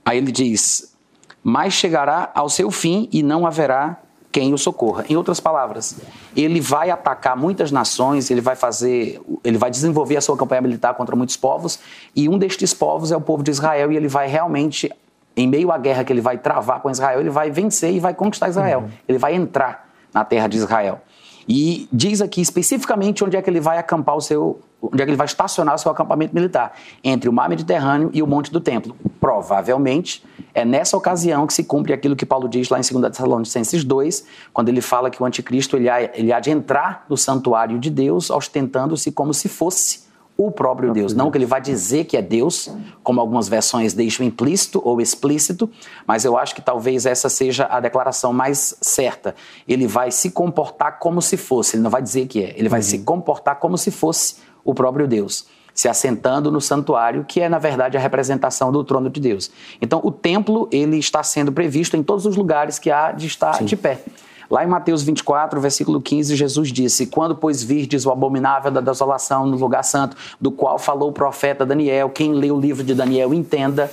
[0.06, 0.96] Aí ele diz:
[1.44, 3.98] "Mas chegará ao seu fim e não haverá
[4.32, 5.06] quem o socorra".
[5.10, 6.00] Em outras palavras,
[6.36, 10.94] ele vai atacar muitas nações, ele vai fazer, ele vai desenvolver a sua campanha militar
[10.94, 11.80] contra muitos povos,
[12.16, 14.92] e um destes povos é o povo de Israel, e ele vai realmente
[15.38, 18.14] em meio à guerra que ele vai travar com Israel, ele vai vencer e vai
[18.14, 18.80] conquistar Israel.
[18.80, 18.90] Uhum.
[19.08, 21.00] Ele vai entrar na terra de Israel.
[21.48, 25.10] E diz aqui especificamente onde é que ele vai acampar o seu, onde é que
[25.10, 26.74] ele vai estacionar o seu acampamento militar,
[27.04, 28.96] entre o mar Mediterrâneo e o Monte do Templo.
[29.20, 30.24] Provavelmente
[30.54, 34.26] é nessa ocasião que se cumpre aquilo que Paulo diz lá em 2 Tessalonicenses 2,
[34.52, 37.90] quando ele fala que o anticristo ele há, ele há de entrar no santuário de
[37.90, 40.07] Deus, ostentando-se como se fosse
[40.38, 41.14] o próprio Deus.
[41.14, 42.70] Não que ele vai dizer que é Deus,
[43.02, 45.70] como algumas versões deixam implícito ou explícito,
[46.06, 49.34] mas eu acho que talvez essa seja a declaração mais certa.
[49.68, 52.80] Ele vai se comportar como se fosse, ele não vai dizer que é, ele vai
[52.80, 52.86] uhum.
[52.86, 57.58] se comportar como se fosse o próprio Deus, se assentando no santuário, que é na
[57.58, 59.50] verdade a representação do trono de Deus.
[59.82, 63.56] Então, o templo ele está sendo previsto em todos os lugares que há de estar
[63.56, 63.66] Sim.
[63.66, 64.02] de pé.
[64.50, 69.46] Lá em Mateus 24, versículo 15, Jesus disse: Quando, pois, virdes o abominável da desolação
[69.46, 73.34] no lugar santo, do qual falou o profeta Daniel, quem lê o livro de Daniel
[73.34, 73.92] entenda,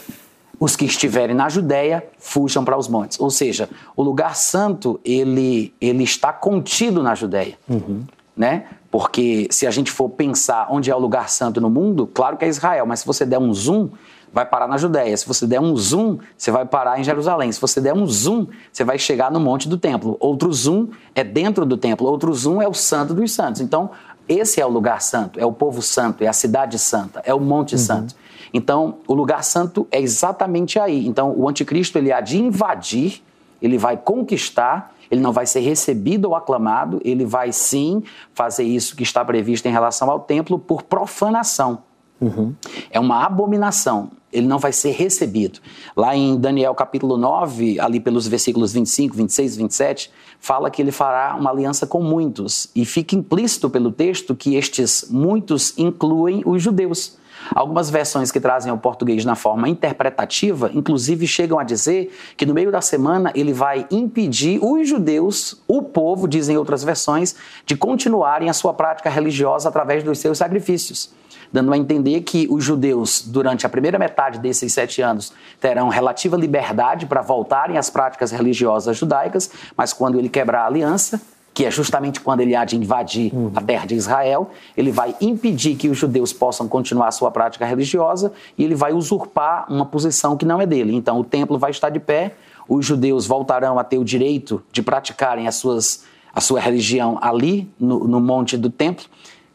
[0.59, 3.19] os que estiverem na Judéia fujam para os montes.
[3.19, 7.59] Ou seja, o lugar santo, ele, ele está contido na Judéia.
[7.69, 8.05] Uhum.
[8.37, 8.67] Né?
[8.91, 12.45] Porque se a gente for pensar onde é o lugar santo no mundo, claro que
[12.45, 13.91] é Israel, mas se você der um zoom,
[14.35, 15.17] vai parar na Judéia.
[15.17, 17.53] Se você der um zoom, você vai parar em Jerusalém.
[17.53, 20.17] Se você der um zoom, você vai chegar no Monte do Templo.
[20.19, 22.09] Outro zoom é dentro do templo.
[22.09, 23.61] Outro zoom é o Santo dos Santos.
[23.61, 23.91] Então,
[24.29, 27.39] esse é o lugar santo, é o povo santo, é a cidade santa, é o
[27.39, 27.79] Monte uhum.
[27.79, 28.17] Santo.
[28.53, 31.07] Então, o lugar santo é exatamente aí.
[31.07, 33.23] Então, o anticristo ele há de invadir,
[33.61, 38.97] ele vai conquistar, ele não vai ser recebido ou aclamado, ele vai sim fazer isso
[38.97, 41.83] que está previsto em relação ao templo por profanação.
[42.21, 42.55] Uhum.
[42.91, 44.11] É uma abominação.
[44.35, 45.61] Ele não vai ser recebido.
[45.97, 50.11] Lá em Daniel capítulo 9, ali pelos versículos 25, 26 e 27,
[50.41, 52.69] fala que ele fará uma aliança com muitos.
[52.75, 57.17] E fica implícito pelo texto que estes muitos incluem os judeus.
[57.55, 62.55] Algumas versões que trazem o português na forma interpretativa, inclusive chegam a dizer que no
[62.55, 67.35] meio da semana ele vai impedir os judeus, o povo, dizem outras versões,
[67.67, 71.11] de continuarem a sua prática religiosa através dos seus sacrifícios
[71.55, 76.37] dando a entender que os judeus, durante a primeira metade desses sete anos, terão relativa
[76.37, 81.23] liberdade para voltarem às práticas religiosas judaicas, mas quando ele quebrar a aliança,
[81.55, 83.53] que é justamente quando ele há de invadir uhum.
[83.55, 87.65] a terra de Israel, ele vai impedir que os judeus possam continuar a sua prática
[87.65, 90.93] religiosa e ele vai usurpar uma posição que não é dele.
[90.93, 92.35] Então o templo vai estar de pé,
[92.69, 96.03] os judeus voltarão a ter o direito de praticarem as suas,
[96.35, 99.05] a sua religião ali, no, no monte do templo,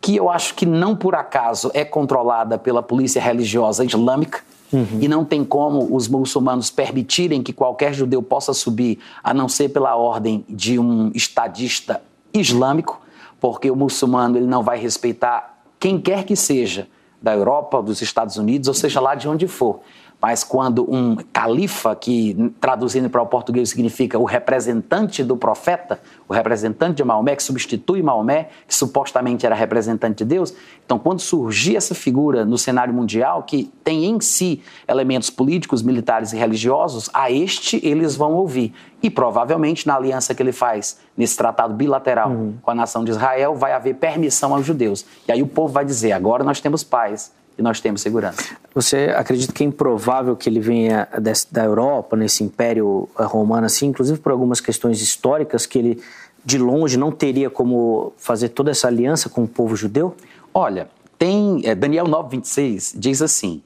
[0.01, 4.41] que eu acho que não por acaso é controlada pela polícia religiosa islâmica.
[4.71, 4.99] Uhum.
[5.01, 9.69] E não tem como os muçulmanos permitirem que qualquer judeu possa subir, a não ser
[9.69, 13.01] pela ordem de um estadista islâmico,
[13.41, 16.87] porque o muçulmano ele não vai respeitar quem quer que seja,
[17.21, 19.81] da Europa, dos Estados Unidos, ou seja lá de onde for
[20.21, 26.33] mas quando um califa, que traduzindo para o português significa o representante do profeta, o
[26.33, 30.53] representante de Maomé, que substitui Maomé, que supostamente era representante de Deus,
[30.85, 36.33] então quando surgir essa figura no cenário mundial, que tem em si elementos políticos, militares
[36.33, 38.73] e religiosos, a este eles vão ouvir.
[39.01, 42.55] E provavelmente na aliança que ele faz nesse tratado bilateral uhum.
[42.61, 45.05] com a nação de Israel, vai haver permissão aos judeus.
[45.25, 48.55] E aí o povo vai dizer: agora nós temos paz e nós temos segurança.
[48.73, 51.09] Você acredita que é improvável que ele venha
[51.51, 56.01] da Europa, nesse império eh, romano, assim, inclusive por algumas questões históricas, que ele
[56.43, 60.15] de longe não teria como fazer toda essa aliança com o povo judeu?
[60.53, 60.87] Olha,
[61.17, 63.61] tem é, Daniel 9:26 diz assim: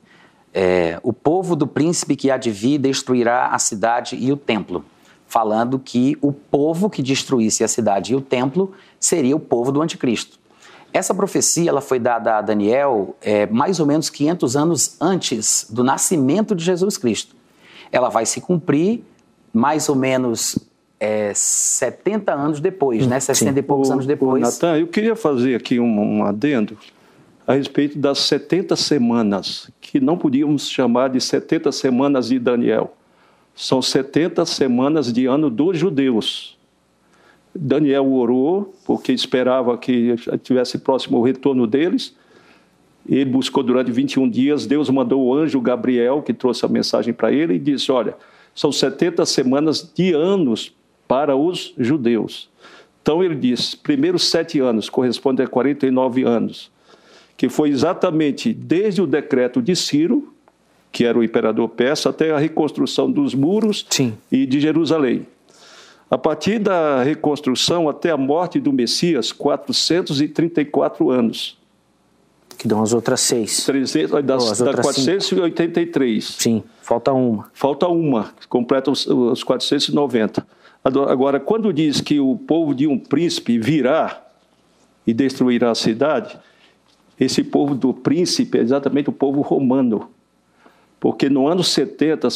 [0.51, 4.83] é, o povo do príncipe que há de vir destruirá a cidade e o templo,
[5.27, 9.83] falando que o povo que destruísse a cidade e o templo seria o povo do
[9.83, 10.39] anticristo.
[10.93, 15.83] Essa profecia ela foi dada a Daniel é, mais ou menos 500 anos antes do
[15.83, 17.35] nascimento de Jesus Cristo.
[17.91, 19.03] Ela vai se cumprir
[19.51, 20.59] mais ou menos
[20.99, 23.19] é, 70 anos depois, né?
[23.19, 23.59] 60 Sim.
[23.59, 24.41] e poucos o, anos depois.
[24.41, 26.77] Natan, eu queria fazer aqui um, um adendo
[27.45, 32.95] a respeito das 70 semanas, que não podíamos chamar de 70 semanas de Daniel.
[33.55, 36.57] São 70 semanas de ano dos judeus.
[37.55, 42.15] Daniel orou, porque esperava que tivesse próximo o retorno deles.
[43.07, 44.65] Ele buscou durante 21 dias.
[44.65, 48.15] Deus mandou o anjo Gabriel, que trouxe a mensagem para ele, e disse: Olha,
[48.55, 50.73] são 70 semanas de anos
[51.07, 52.49] para os judeus.
[53.01, 56.71] Então ele diz: primeiros sete anos correspondem a 49 anos,
[57.37, 60.33] que foi exatamente desde o decreto de Ciro,
[60.91, 64.13] que era o imperador persa, até a reconstrução dos muros Sim.
[64.31, 65.27] e de Jerusalém.
[66.13, 71.57] A partir da reconstrução até a morte do Messias, 434 anos.
[72.55, 73.65] Que dão as outras seis.
[73.65, 76.23] 300, das, oh, as da 483.
[76.23, 76.39] Cinco.
[76.39, 77.49] Sim, falta uma.
[77.51, 80.45] Falta uma, completa os, os 490.
[80.83, 84.23] Agora, quando diz que o povo de um príncipe virá
[85.07, 86.37] e destruirá a cidade,
[87.19, 90.11] esse povo do príncipe é exatamente o povo romano.
[90.99, 92.31] Porque no ano 70, é,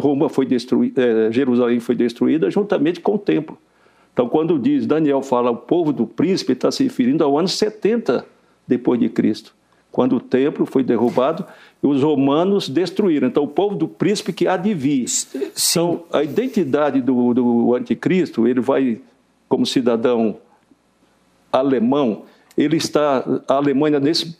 [0.00, 3.58] Roma foi destruída, é, Jerusalém foi destruída juntamente com o templo.
[4.12, 8.26] Então, quando diz, Daniel fala o povo do príncipe, está se referindo ao ano 70
[8.66, 9.54] depois de Cristo,
[9.90, 11.44] quando o templo foi derrubado
[11.82, 13.28] e os romanos destruíram.
[13.28, 15.06] Então, o povo do príncipe que há de vir.
[15.34, 19.00] Então, a identidade do, do anticristo, ele vai,
[19.48, 20.36] como cidadão
[21.50, 22.24] alemão,
[22.56, 24.36] ele está, a Alemanha nesse,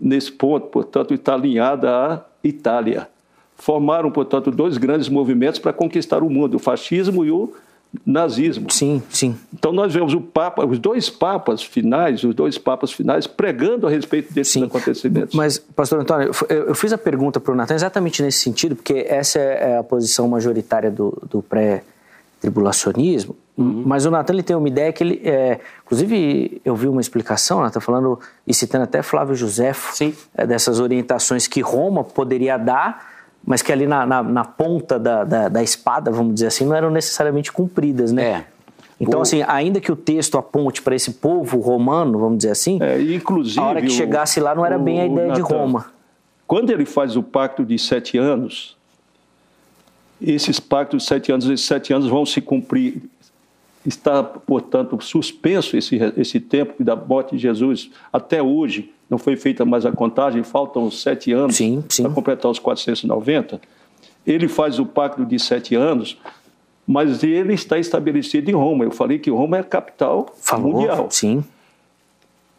[0.00, 3.08] nesse ponto, portanto, está alinhada à Itália.
[3.56, 7.52] Formaram, portanto, dois grandes movimentos para conquistar o mundo, o fascismo e o
[8.04, 8.70] nazismo.
[8.70, 9.36] Sim, sim.
[9.54, 13.90] Então nós vemos o Papa, os dois papas finais, os dois papas finais pregando a
[13.90, 14.64] respeito desses sim.
[14.64, 15.34] acontecimentos.
[15.34, 19.38] Mas, pastor Antônio, eu fiz a pergunta para o Natan exatamente nesse sentido, porque essa
[19.38, 23.84] é a posição majoritária do, do pré-tribulacionismo, uhum.
[23.86, 27.80] mas o Natan tem uma ideia que ele, é, inclusive eu vi uma explicação, Natan,
[27.80, 29.72] falando e citando até Flávio José,
[30.34, 33.15] é, dessas orientações que Roma poderia dar
[33.46, 36.74] mas que ali na, na, na ponta da, da, da, espada, vamos dizer assim, não
[36.74, 38.24] eram necessariamente cumpridas, né?
[38.24, 38.44] É.
[39.00, 39.22] Então, o...
[39.22, 43.60] assim, ainda que o texto aponte para esse povo romano, vamos dizer assim, é, inclusive,
[43.60, 45.86] a hora que chegasse lá não era bem a ideia de Roma.
[46.44, 48.76] Quando ele faz o pacto de sete anos,
[50.20, 53.02] esses pactos de sete anos, esses sete anos vão se cumprir.
[53.84, 59.64] Está, portanto, suspenso esse, esse tempo da morte de Jesus até hoje não foi feita
[59.64, 61.58] mais a contagem, faltam sete anos
[61.96, 63.60] para completar os 490.
[64.26, 66.18] Ele faz o pacto de sete anos,
[66.86, 68.84] mas ele está estabelecido em Roma.
[68.84, 71.06] Eu falei que Roma é a capital Falou, mundial.
[71.10, 71.44] Sim.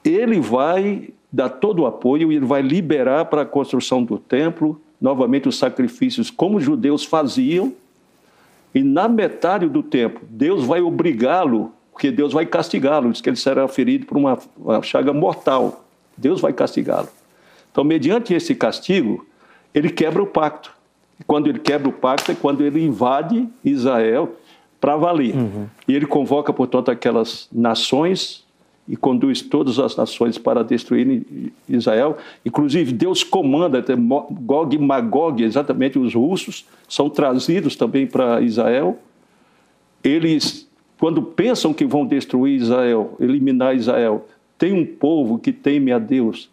[0.03, 5.49] Ele vai dar todo o apoio, ele vai liberar para a construção do templo, novamente
[5.49, 7.73] os sacrifícios como os judeus faziam,
[8.73, 13.35] e na metade do tempo, Deus vai obrigá-lo, porque Deus vai castigá-lo, diz que ele
[13.35, 15.86] será ferido por uma, uma chaga mortal.
[16.17, 17.09] Deus vai castigá-lo.
[17.71, 19.25] Então, mediante esse castigo,
[19.73, 20.71] ele quebra o pacto.
[21.19, 24.35] E quando ele quebra o pacto é quando ele invade Israel
[24.79, 25.35] para valer.
[25.35, 25.67] Uhum.
[25.87, 28.45] E ele convoca, portanto, aquelas nações
[28.87, 31.25] e conduz todas as nações para destruir
[31.67, 32.17] Israel.
[32.45, 38.97] Inclusive, Deus comanda, até Gog e Magog, exatamente os russos, são trazidos também para Israel.
[40.03, 44.25] Eles, quando pensam que vão destruir Israel, eliminar Israel,
[44.57, 46.49] tem um povo que teme a Deus,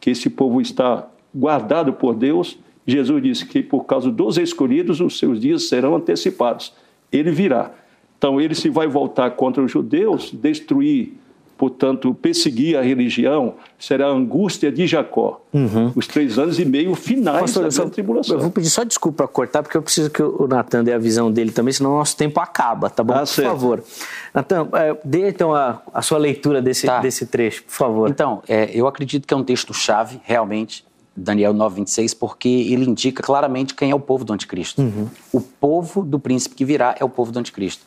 [0.00, 2.58] que esse povo está guardado por Deus.
[2.86, 6.72] Jesus disse que por causa dos escolhidos os seus dias serão antecipados.
[7.10, 7.72] Ele virá.
[8.16, 11.14] Então ele se vai voltar contra os judeus, destruir
[11.58, 15.42] portanto, perseguir a religião, será a angústia de Jacó.
[15.52, 15.92] Uhum.
[15.96, 18.36] Os três anos e meio finais Pastor, da só, tribulação.
[18.36, 20.98] Eu vou pedir só desculpa para cortar, porque eu preciso que o Natan dê a
[20.98, 23.14] visão dele também, senão o nosso tempo acaba, tá bom?
[23.14, 23.48] Ah, por certo.
[23.48, 23.82] favor.
[24.32, 27.00] Natan, é, dê então a, a, sua leitura desse, tá.
[27.00, 28.08] desse trecho, por favor.
[28.08, 30.84] Então, é, eu acredito que é um texto-chave, realmente,
[31.18, 34.80] Daniel 9,26, porque ele indica claramente quem é o povo do anticristo.
[34.80, 35.08] Uhum.
[35.32, 37.84] O povo do príncipe que virá é o povo do anticristo.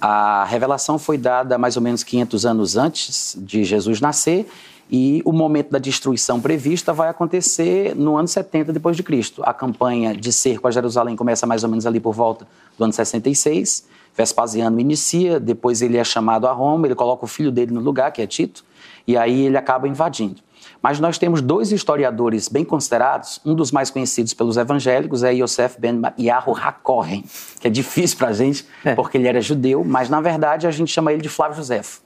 [0.00, 4.46] A revelação foi dada mais ou menos 500 anos antes de Jesus nascer
[4.90, 9.42] e o momento da destruição prevista vai acontecer no ano 70 depois de Cristo.
[9.44, 12.46] A campanha de cerco a Jerusalém começa mais ou menos ali por volta
[12.78, 13.84] do ano 66.
[14.16, 18.12] Vespasiano inicia, depois ele é chamado a Roma, ele coloca o filho dele no lugar,
[18.12, 18.64] que é Tito,
[19.06, 20.45] e aí ele acaba invadindo.
[20.86, 25.80] Mas nós temos dois historiadores bem considerados, um dos mais conhecidos pelos evangélicos é Yosef
[25.80, 27.24] ben Yahu HaKohen,
[27.58, 28.94] que é difícil para a gente, é.
[28.94, 32.00] porque ele era judeu, mas na verdade a gente chama ele de Flávio Josefo.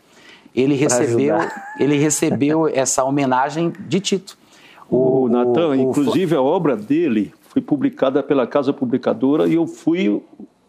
[0.57, 1.37] Ele recebeu,
[1.79, 4.39] ele recebeu essa homenagem de Tito.
[4.89, 10.23] O, o Natan, inclusive a obra dele foi publicada pela Casa Publicadora e eu fui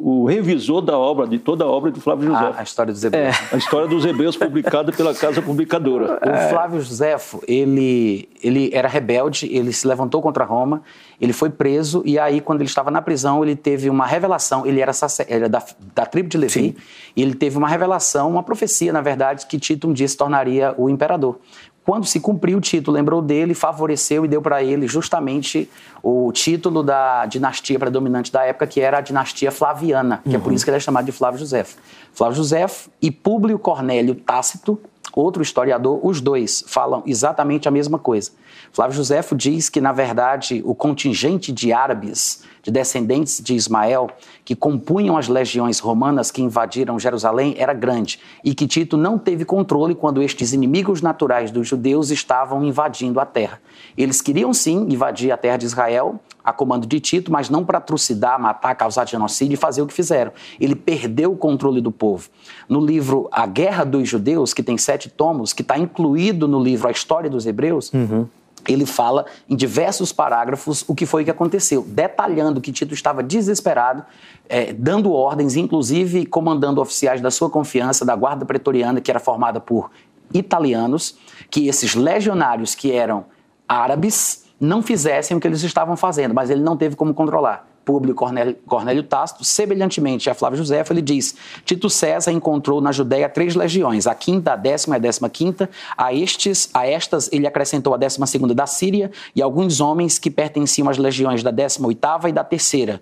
[0.04, 2.40] o revisor da obra, de toda a obra de Flávio José.
[2.40, 3.36] Ah, a história dos Hebreus.
[3.36, 3.56] É.
[3.56, 6.20] A história dos Hebreus, publicada pela Casa Publicadora.
[6.32, 10.82] O Flávio Josefo, ele, ele era rebelde, ele se levantou contra Roma,
[11.20, 14.80] ele foi preso, e aí, quando ele estava na prisão, ele teve uma revelação, ele
[14.80, 14.92] era,
[15.28, 16.76] era da, da tribo de Levi, Sim.
[17.16, 20.74] e ele teve uma revelação, uma profecia, na verdade, que Tito um dia se tornaria
[20.78, 21.38] o imperador.
[21.84, 25.70] Quando se cumpriu o título, lembrou dele, favoreceu e deu para ele justamente
[26.04, 30.36] o título da dinastia predominante da época, que era a dinastia Flaviana, que uhum.
[30.36, 30.56] é por uhum.
[30.56, 31.66] isso que ele é chamado de Flávio José.
[32.14, 32.66] Flávio José
[33.02, 34.80] e Públio Cornélio Tácito,
[35.14, 38.32] outro historiador, os dois falam exatamente a mesma coisa.
[38.72, 44.10] Flávio José diz que, na verdade, o contingente de árabes de descendentes de Ismael
[44.46, 49.46] que compunham as legiões romanas que invadiram Jerusalém era grande e que Tito não teve
[49.46, 53.60] controle quando estes inimigos naturais dos judeus estavam invadindo a terra.
[53.98, 57.80] Eles queriam sim invadir a terra de Israel, a comando de Tito, mas não para
[57.80, 60.32] trucidar, matar, causar genocídio e fazer o que fizeram.
[60.60, 62.30] Ele perdeu o controle do povo.
[62.68, 66.88] No livro A Guerra dos Judeus, que tem sete tomos, que está incluído no livro
[66.88, 68.28] A História dos Hebreus, uhum.
[68.68, 74.04] Ele fala em diversos parágrafos o que foi que aconteceu, detalhando que Tito estava desesperado,
[74.48, 79.60] é, dando ordens, inclusive comandando oficiais da sua confiança, da guarda pretoriana, que era formada
[79.60, 79.90] por
[80.34, 81.18] italianos,
[81.50, 83.26] que esses legionários que eram
[83.68, 87.71] árabes não fizessem o que eles estavam fazendo, mas ele não teve como controlar.
[87.84, 93.56] Públio Cornélio, Tácito, semelhantemente a Flávio José, ele diz: Tito César encontrou na Judéia três
[93.56, 95.70] legiões, a quinta, a décima e a décima quinta.
[95.98, 100.30] A, estes, a estas ele acrescentou a décima segunda da Síria e alguns homens que
[100.30, 103.02] pertenciam às legiões da décima oitava e da terceira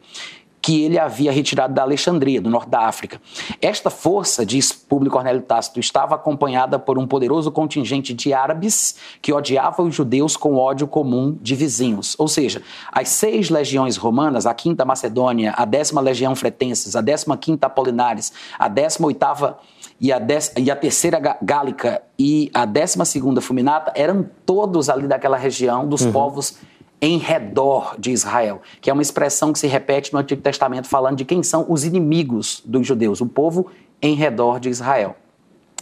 [0.62, 3.22] que ele havia retirado da Alexandria, do norte da África.
[3.62, 9.34] Esta força, diz Público Cornélio Tácito, estava acompanhada por um poderoso contingente de árabes que
[9.34, 12.16] odiavam os judeus com ódio comum de vizinhos.
[12.18, 17.38] Ou seja, as seis legiões romanas, a quinta Macedônia, a décima legião fretenses, a décima
[17.38, 19.60] quinta Apolinares, a décima oitava
[20.02, 25.08] e a, dez, e a terceira Gálica e a décima segunda Fulminata eram todos ali
[25.08, 26.12] daquela região dos uhum.
[26.12, 26.58] povos
[27.02, 31.18] em redor de Israel, que é uma expressão que se repete no Antigo Testamento falando
[31.18, 33.68] de quem são os inimigos dos judeus, o povo
[34.02, 35.16] em redor de Israel.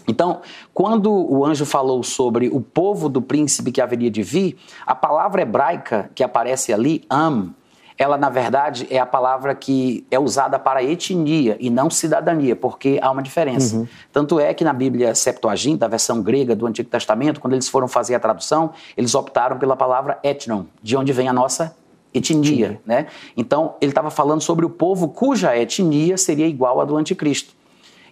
[0.07, 0.41] Então,
[0.74, 5.41] quando o anjo falou sobre o povo do príncipe que haveria de vir, a palavra
[5.41, 7.53] hebraica que aparece ali, am,
[7.97, 12.99] ela na verdade é a palavra que é usada para etnia e não cidadania, porque
[13.01, 13.77] há uma diferença.
[13.77, 13.87] Uhum.
[14.13, 17.87] Tanto é que na Bíblia Septuaginta, a versão grega do Antigo Testamento, quando eles foram
[17.87, 21.75] fazer a tradução, eles optaram pela palavra etnon, de onde vem a nossa
[22.13, 23.07] etnia, né?
[23.35, 27.55] Então, ele estava falando sobre o povo cuja etnia seria igual à do anticristo.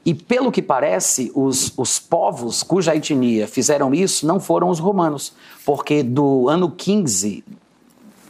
[0.05, 5.33] E pelo que parece, os, os povos cuja etnia fizeram isso não foram os romanos,
[5.65, 7.43] porque do ano 15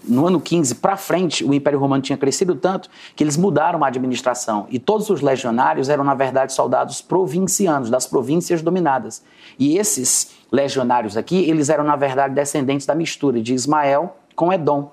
[0.08, 3.88] no ano 15 para frente, o Império Romano tinha crescido tanto que eles mudaram a
[3.88, 4.68] administração.
[4.70, 9.24] E todos os legionários eram, na verdade, soldados provincianos, das províncias dominadas.
[9.58, 14.91] E esses legionários aqui, eles eram, na verdade, descendentes da mistura de Ismael com Edom.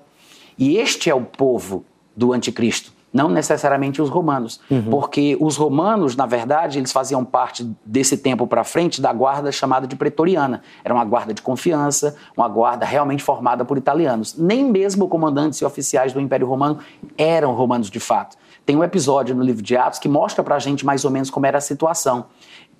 [0.57, 1.85] E este é o povo
[2.15, 4.89] do anticristo não necessariamente os romanos, uhum.
[4.89, 9.85] porque os romanos, na verdade, eles faziam parte desse tempo para frente da guarda chamada
[9.85, 10.63] de pretoriana.
[10.83, 14.35] Era uma guarda de confiança, uma guarda realmente formada por italianos.
[14.35, 16.79] Nem mesmo comandantes e oficiais do Império Romano
[17.17, 18.35] eram romanos de fato.
[18.65, 21.29] Tem um episódio no livro de Atos que mostra para a gente mais ou menos
[21.29, 22.25] como era a situação.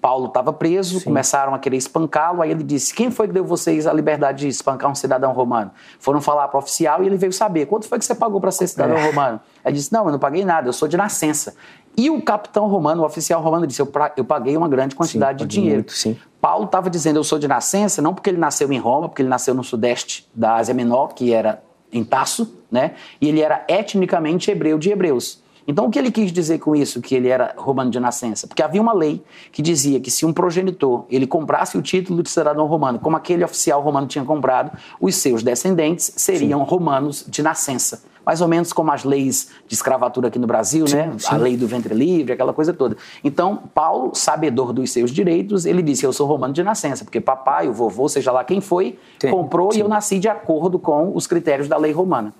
[0.03, 1.05] Paulo estava preso, Sim.
[1.05, 4.49] começaram a querer espancá-lo, aí ele disse: Quem foi que deu vocês a liberdade de
[4.49, 5.71] espancar um cidadão romano?
[5.97, 8.51] Foram falar para o oficial e ele veio saber: Quanto foi que você pagou para
[8.51, 9.07] ser cidadão é.
[9.07, 9.39] romano?
[9.63, 11.55] Ele disse: Não, eu não paguei nada, eu sou de nascença.
[11.95, 15.47] E o capitão romano, o oficial romano, disse: Eu, eu paguei uma grande quantidade sim,
[15.47, 15.77] de dinheiro.
[15.77, 16.17] Muito, sim.
[16.41, 19.29] Paulo estava dizendo: Eu sou de nascença, não porque ele nasceu em Roma, porque ele
[19.29, 22.95] nasceu no sudeste da Ásia Menor, que era em Tasso, né?
[23.21, 25.41] E ele era etnicamente hebreu de hebreus.
[25.67, 28.47] Então, o que ele quis dizer com isso, que ele era romano de nascença?
[28.47, 32.29] Porque havia uma lei que dizia que se um progenitor ele comprasse o título de
[32.29, 36.69] cidadão romano, como aquele oficial romano tinha comprado, os seus descendentes seriam sim.
[36.69, 38.03] romanos de nascença.
[38.25, 41.13] Mais ou menos como as leis de escravatura aqui no Brasil, sim, né?
[41.17, 41.27] Sim.
[41.29, 42.95] A lei do ventre livre, aquela coisa toda.
[43.21, 47.67] Então, Paulo, sabedor dos seus direitos, ele disse: Eu sou romano de nascença, porque papai,
[47.67, 48.97] o vovô, seja lá quem foi,
[49.29, 52.33] comprou e eu nasci de acordo com os critérios da lei romana.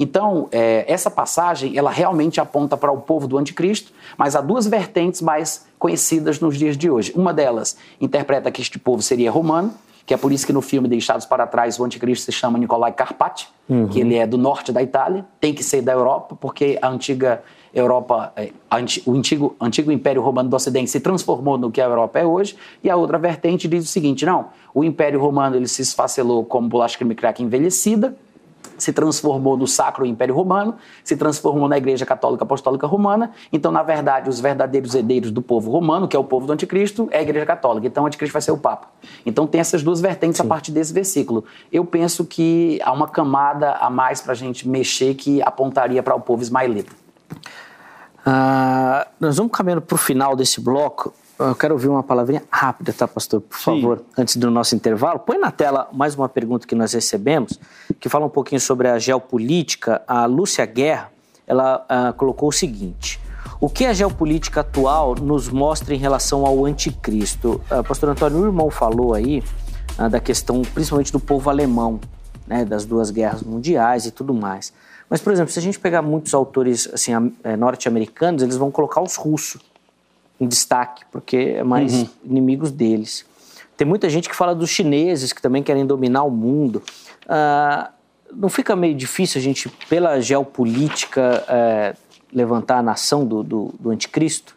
[0.00, 4.66] Então, é, essa passagem, ela realmente aponta para o povo do anticristo, mas há duas
[4.66, 7.12] vertentes mais conhecidas nos dias de hoje.
[7.14, 9.74] Uma delas interpreta que este povo seria romano,
[10.06, 12.92] que é por isso que no filme Deixados para Trás o anticristo se chama Nicolai
[12.92, 13.88] Carpati, uhum.
[13.88, 17.42] que ele é do norte da Itália, tem que ser da Europa, porque a antiga
[17.74, 18.50] Europa, é,
[19.04, 22.56] o antigo, antigo Império Romano do Ocidente se transformou no que a Europa é hoje,
[22.82, 26.70] e a outra vertente diz o seguinte, não, o Império Romano ele se esfacelou como
[26.70, 28.16] bolacha creme crack envelhecida,
[28.82, 30.74] se transformou no Sacro Império Romano,
[31.04, 33.32] se transformou na Igreja Católica Apostólica Romana.
[33.52, 37.08] Então, na verdade, os verdadeiros herdeiros do povo romano, que é o povo do Anticristo,
[37.10, 37.86] é a Igreja Católica.
[37.86, 38.88] Então, o Anticristo vai ser o Papa.
[39.24, 40.44] Então, tem essas duas vertentes Sim.
[40.44, 41.44] a partir desse versículo.
[41.72, 46.14] Eu penso que há uma camada a mais para a gente mexer que apontaria para
[46.14, 46.92] o povo ismaelita.
[48.24, 51.12] Ah, nós vamos caminhando para o final desse bloco.
[51.40, 53.40] Eu quero ouvir uma palavrinha rápida, tá, pastor?
[53.40, 53.80] Por Sim.
[53.80, 55.18] favor, antes do nosso intervalo.
[55.18, 57.58] Põe na tela mais uma pergunta que nós recebemos,
[57.98, 60.02] que fala um pouquinho sobre a geopolítica.
[60.06, 61.10] A Lúcia Guerra,
[61.46, 63.18] ela uh, colocou o seguinte.
[63.58, 67.58] O que a geopolítica atual nos mostra em relação ao anticristo?
[67.70, 69.42] Uh, pastor Antônio, o irmão falou aí
[69.98, 71.98] uh, da questão, principalmente do povo alemão,
[72.46, 74.74] né, das duas guerras mundiais e tudo mais.
[75.08, 77.12] Mas, por exemplo, se a gente pegar muitos autores assim,
[77.42, 79.69] é, norte-americanos, eles vão colocar os russos
[80.40, 82.08] em destaque, porque é mais uhum.
[82.24, 83.26] inimigos deles.
[83.76, 86.82] Tem muita gente que fala dos chineses, que também querem dominar o mundo.
[87.28, 87.90] Ah,
[88.32, 91.94] não fica meio difícil a gente, pela geopolítica, é,
[92.32, 94.56] levantar a nação do, do, do anticristo?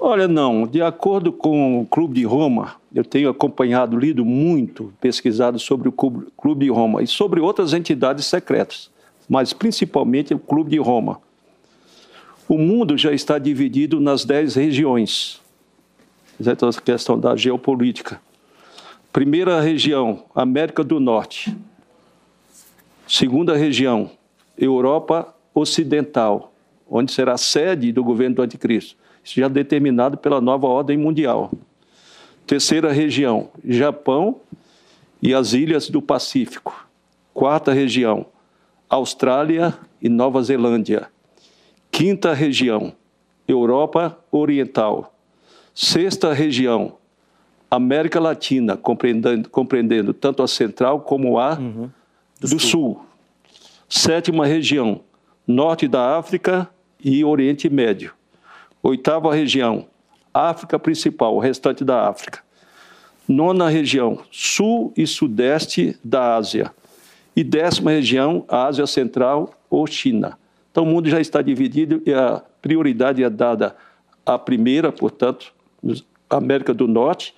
[0.00, 0.66] Olha, não.
[0.66, 5.92] De acordo com o Clube de Roma, eu tenho acompanhado, lido muito, pesquisado sobre o
[5.92, 8.90] Clube de Roma e sobre outras entidades secretas
[9.28, 11.18] mas principalmente o Clube de Roma.
[12.52, 15.40] O mundo já está dividido nas dez regiões.
[16.38, 18.20] Essa questão da geopolítica.
[19.10, 21.56] Primeira região, América do Norte.
[23.08, 24.10] Segunda região,
[24.58, 26.52] Europa Ocidental,
[26.86, 28.98] onde será a sede do governo do Anticristo.
[29.24, 31.50] Isso já é determinado pela nova ordem mundial.
[32.46, 34.38] Terceira região, Japão
[35.22, 36.86] e as ilhas do Pacífico.
[37.32, 38.26] Quarta região,
[38.90, 39.72] Austrália
[40.02, 41.08] e Nova Zelândia.
[41.92, 42.94] Quinta região,
[43.46, 45.14] Europa Oriental.
[45.74, 46.96] Sexta região,
[47.70, 51.90] América Latina, compreendendo, compreendendo tanto a central como a uhum.
[52.40, 52.58] do, do sul.
[52.58, 53.06] sul.
[53.86, 55.02] Sétima região,
[55.46, 56.68] norte da África
[56.98, 58.14] e Oriente Médio.
[58.82, 59.86] Oitava região,
[60.32, 62.40] África principal, o restante da África.
[63.28, 66.72] Nona região, sul e sudeste da Ásia.
[67.36, 70.38] E décima região, Ásia Central ou China.
[70.72, 73.76] Então o mundo já está dividido e a prioridade é dada
[74.26, 75.52] à primeira, portanto,
[76.28, 77.34] América do Norte,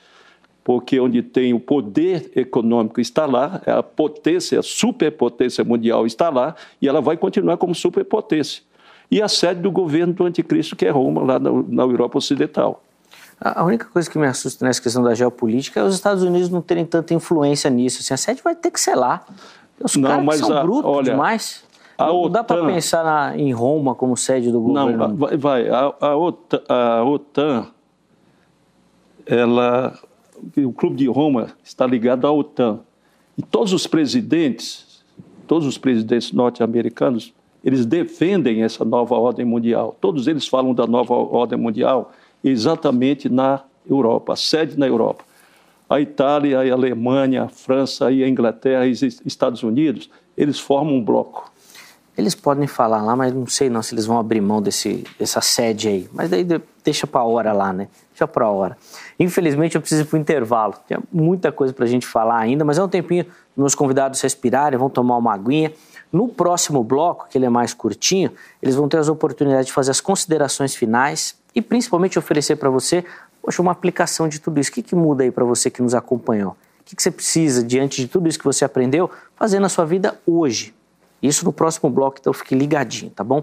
[0.62, 6.54] porque onde tem o poder econômico está lá, a potência, a superpotência mundial está lá,
[6.80, 8.62] e ela vai continuar como superpotência.
[9.10, 12.82] E a sede do governo do anticristo, que é Roma, lá na, na Europa Ocidental.
[13.38, 16.62] A única coisa que me assusta nessa questão da geopolítica é os Estados Unidos não
[16.62, 18.00] terem tanta influência nisso.
[18.00, 19.24] Assim, a sede vai ter que ser lá.
[19.82, 21.64] Os não, caras mas são a, brutos olha, demais.
[21.96, 25.08] A não OTAN, dá para pensar na, em Roma como sede do governo.
[25.08, 25.36] Não, vai.
[25.36, 25.68] vai.
[25.68, 27.66] A, a, OTAN, a OTAN,
[29.26, 29.98] ela,
[30.56, 32.80] o Clube de Roma está ligado à OTAN.
[33.36, 35.04] E todos os presidentes,
[35.46, 37.32] todos os presidentes norte-americanos,
[37.64, 39.96] eles defendem essa nova ordem mundial.
[40.00, 45.24] Todos eles falam da nova ordem mundial exatamente na Europa, a sede na Europa
[45.88, 51.04] a Itália, a Alemanha, a França, a Inglaterra e os Estados Unidos, eles formam um
[51.04, 51.52] bloco.
[52.16, 55.40] Eles podem falar lá, mas não sei não se eles vão abrir mão desse, dessa
[55.40, 56.08] sede aí.
[56.12, 56.46] Mas daí
[56.84, 57.88] deixa para a hora lá, né?
[58.10, 58.76] Deixa para a hora.
[59.18, 60.74] Infelizmente eu preciso ir para o intervalo.
[60.86, 64.78] Tem muita coisa para a gente falar ainda, mas é um tempinho meus convidados respirarem,
[64.78, 65.72] vão tomar uma aguinha.
[66.12, 68.30] No próximo bloco, que ele é mais curtinho,
[68.62, 73.04] eles vão ter as oportunidades de fazer as considerações finais e principalmente oferecer para você
[73.44, 74.70] Poxa, uma aplicação de tudo isso.
[74.70, 76.52] O que, que muda aí para você que nos acompanhou?
[76.52, 79.84] O que, que você precisa, diante de tudo isso que você aprendeu, fazer na sua
[79.84, 80.74] vida hoje?
[81.26, 83.38] Isso no próximo bloco, então fique ligadinho, tá bom?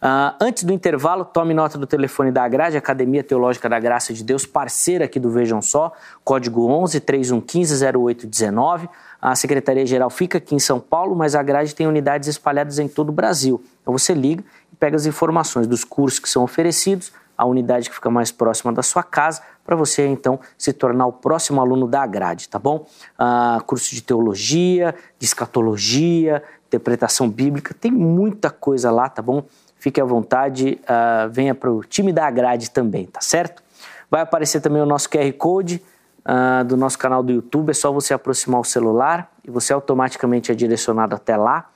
[0.00, 4.22] Uh, antes do intervalo, tome nota do telefone da Grade, Academia Teológica da Graça de
[4.24, 5.92] Deus, parceira aqui do Vejam Só,
[6.24, 8.88] código 11 3115 0819.
[9.20, 13.08] A Secretaria-Geral fica aqui em São Paulo, mas a Grade tem unidades espalhadas em todo
[13.08, 13.62] o Brasil.
[13.82, 17.94] Então você liga e pega as informações dos cursos que são oferecidos, a unidade que
[17.94, 22.06] fica mais próxima da sua casa, para você então se tornar o próximo aluno da
[22.06, 22.86] grade, tá bom?
[23.18, 29.42] Ah, curso de teologia, de escatologia, interpretação bíblica, tem muita coisa lá, tá bom?
[29.78, 33.62] Fique à vontade, ah, venha para o time da grade também, tá certo?
[34.10, 35.82] Vai aparecer também o nosso QR Code
[36.24, 40.52] ah, do nosso canal do YouTube, é só você aproximar o celular e você automaticamente
[40.52, 41.68] é direcionado até lá.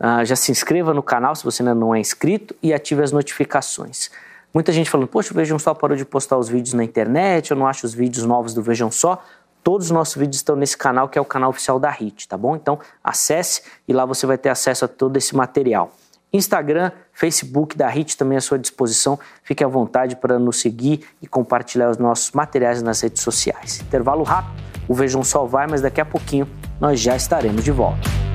[0.00, 3.12] Uh, já se inscreva no canal se você ainda não é inscrito e ative as
[3.12, 4.10] notificações.
[4.52, 7.56] Muita gente falando, poxa, o Vejam Só parou de postar os vídeos na internet, eu
[7.56, 9.22] não acho os vídeos novos do Vejam Só.
[9.64, 12.36] Todos os nossos vídeos estão nesse canal, que é o canal oficial da HIT, tá
[12.36, 12.54] bom?
[12.54, 15.90] Então, acesse e lá você vai ter acesso a todo esse material.
[16.30, 19.18] Instagram, Facebook da HIT também à sua disposição.
[19.42, 23.80] Fique à vontade para nos seguir e compartilhar os nossos materiais nas redes sociais.
[23.80, 26.46] Intervalo rápido, o Vejam Só vai, mas daqui a pouquinho
[26.78, 28.33] nós já estaremos de volta.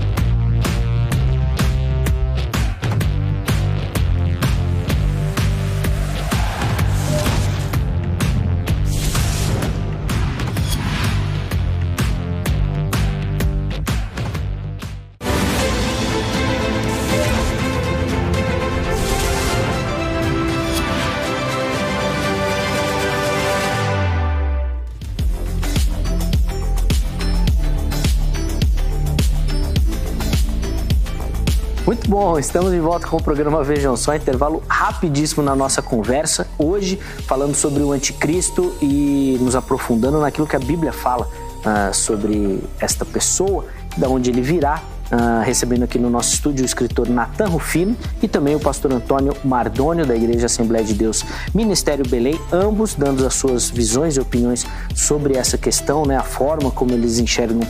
[32.09, 36.47] Bom, estamos de volta com o programa Vejam Só, intervalo rapidíssimo na nossa conversa.
[36.57, 42.63] Hoje, falando sobre o anticristo e nos aprofundando naquilo que a Bíblia fala uh, sobre
[42.79, 43.65] esta pessoa
[43.95, 44.81] da onde ele virá
[45.11, 49.35] Uh, recebendo aqui no nosso estúdio o escritor Natan Rufino e também o pastor Antônio
[49.43, 54.67] Mardônio, da Igreja Assembleia de Deus Ministério Belém, ambos dando as suas visões e opiniões
[54.93, 57.61] sobre essa questão, né, a forma como eles enxergam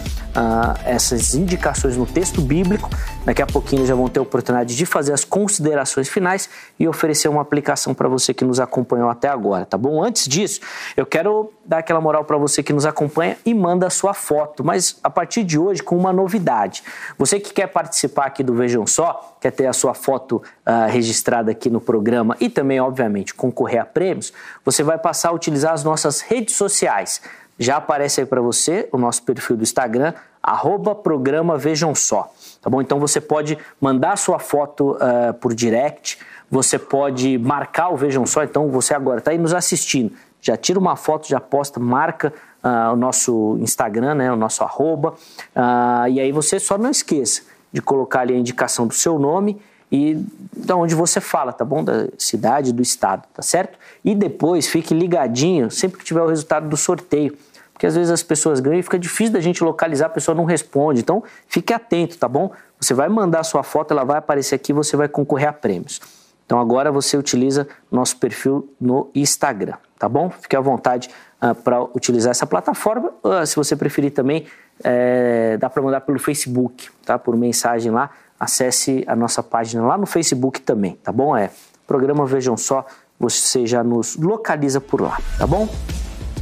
[0.85, 2.89] essas indicações no texto bíblico.
[3.25, 6.49] Daqui a pouquinho já vão ter a oportunidade de fazer as considerações finais
[6.79, 10.03] e oferecer uma aplicação para você que nos acompanhou até agora, tá bom?
[10.03, 10.61] Antes disso,
[10.95, 14.63] eu quero dar aquela moral para você que nos acompanha e manda a sua foto,
[14.63, 16.83] mas a partir de hoje com uma novidade.
[17.17, 21.51] Você que quer participar aqui do Vejam Só, quer ter a sua foto uh, registrada
[21.51, 24.33] aqui no programa e também, obviamente, concorrer a prêmios,
[24.65, 27.21] você vai passar a utilizar as nossas redes sociais.
[27.59, 32.31] Já aparece aí para você o nosso perfil do Instagram, arroba programa Vejam Só.
[32.61, 32.81] Tá bom?
[32.81, 36.17] Então você pode mandar sua foto uh, por direct,
[36.49, 40.79] você pode marcar o Vejam Só, então você agora está aí nos assistindo, já tira
[40.79, 42.33] uma foto, já posta, marca
[42.63, 45.13] uh, o nosso Instagram, né, o nosso arroba,
[45.55, 49.61] uh, e aí você só não esqueça de colocar ali a indicação do seu nome
[49.91, 50.23] e
[50.55, 51.83] da onde você fala, tá bom?
[51.83, 53.77] Da cidade, do estado, tá certo?
[54.05, 57.35] E depois fique ligadinho sempre que tiver o resultado do sorteio
[57.79, 60.43] porque às vezes as pessoas ganham e fica difícil da gente localizar, a pessoa não
[60.43, 60.99] responde.
[60.99, 62.51] Então, fique atento, tá bom?
[62.77, 66.01] Você vai mandar sua foto, ela vai aparecer aqui, você vai concorrer a prêmios.
[66.45, 70.29] Então, agora você utiliza nosso perfil no Instagram, tá bom?
[70.29, 73.13] Fique à vontade ah, para utilizar essa plataforma.
[73.23, 74.45] Uh, se você preferir também,
[74.83, 77.17] é, dá para mandar pelo Facebook, tá?
[77.17, 78.09] Por mensagem lá.
[78.37, 81.33] Acesse a nossa página lá no Facebook também, tá bom?
[81.33, 81.49] É
[81.87, 82.85] programa Vejam Só,
[83.17, 85.65] você já nos localiza por lá, tá bom?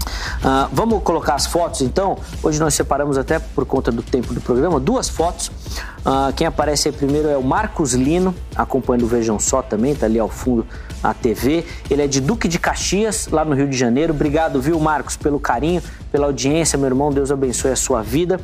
[0.08, 2.18] Uh, vamos colocar as fotos então?
[2.42, 5.48] Hoje nós separamos até por conta do tempo do programa duas fotos.
[5.48, 10.06] Uh, quem aparece aí primeiro é o Marcos Lino, acompanhando o Vejam Só também, tá
[10.06, 10.66] ali ao fundo
[11.10, 11.64] a TV.
[11.90, 14.14] Ele é de Duque de Caxias, lá no Rio de Janeiro.
[14.14, 15.82] Obrigado, viu, Marcos, pelo carinho,
[16.12, 17.12] pela audiência, meu irmão.
[17.12, 18.40] Deus abençoe a sua vida.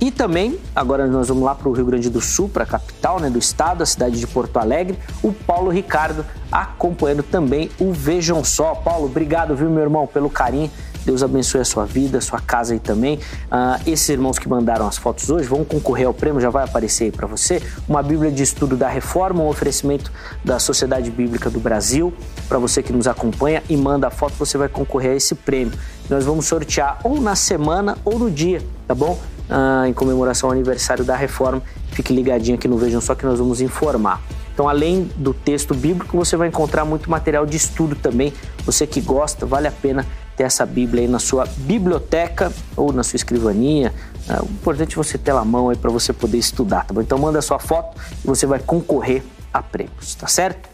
[0.00, 3.18] E também, agora nós vamos lá para o Rio Grande do Sul, para a capital
[3.18, 4.98] né, do estado, a cidade de Porto Alegre.
[5.22, 8.74] O Paulo Ricardo acompanhando também o Vejam Só.
[8.74, 10.70] Paulo, obrigado, viu, meu irmão, pelo carinho
[11.10, 13.16] Deus abençoe a sua vida, a sua casa aí também.
[13.50, 17.06] Uh, esses irmãos que mandaram as fotos hoje vão concorrer ao prêmio, já vai aparecer
[17.06, 17.60] aí para você.
[17.88, 20.12] Uma Bíblia de Estudo da Reforma, um oferecimento
[20.44, 22.12] da Sociedade Bíblica do Brasil.
[22.48, 25.76] Para você que nos acompanha e manda a foto, você vai concorrer a esse prêmio.
[26.08, 29.18] Nós vamos sortear ou na semana ou no dia, tá bom?
[29.50, 31.60] Uh, em comemoração ao aniversário da Reforma.
[31.90, 34.22] Fique ligadinho aqui no Vejam Só que nós vamos informar.
[34.54, 38.32] Então, além do texto bíblico, você vai encontrar muito material de estudo também.
[38.64, 40.06] Você que gosta, vale a pena
[40.40, 43.92] ter essa Bíblia aí na sua biblioteca ou na sua escrivaninha.
[44.26, 47.02] É, importante é você ter ela à mão aí para você poder estudar, tá bom?
[47.02, 49.22] Então manda a sua foto e você vai concorrer
[49.52, 50.66] a prêmios, tá certo?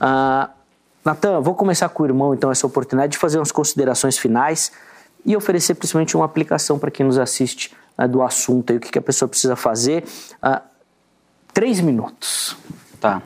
[0.00, 0.50] Ah,
[1.04, 4.70] Natan, vou começar com o irmão então essa oportunidade de fazer umas considerações finais
[5.26, 8.92] e oferecer principalmente uma aplicação para quem nos assiste ah, do assunto aí, o que,
[8.92, 10.04] que a pessoa precisa fazer.
[10.40, 10.62] Ah,
[11.52, 12.56] três minutos.
[13.00, 13.20] Tá.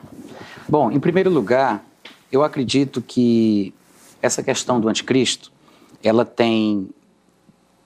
[0.67, 1.83] Bom, em primeiro lugar,
[2.31, 3.71] eu acredito que
[4.23, 5.52] essa questão do anticristo
[6.03, 6.89] ela tem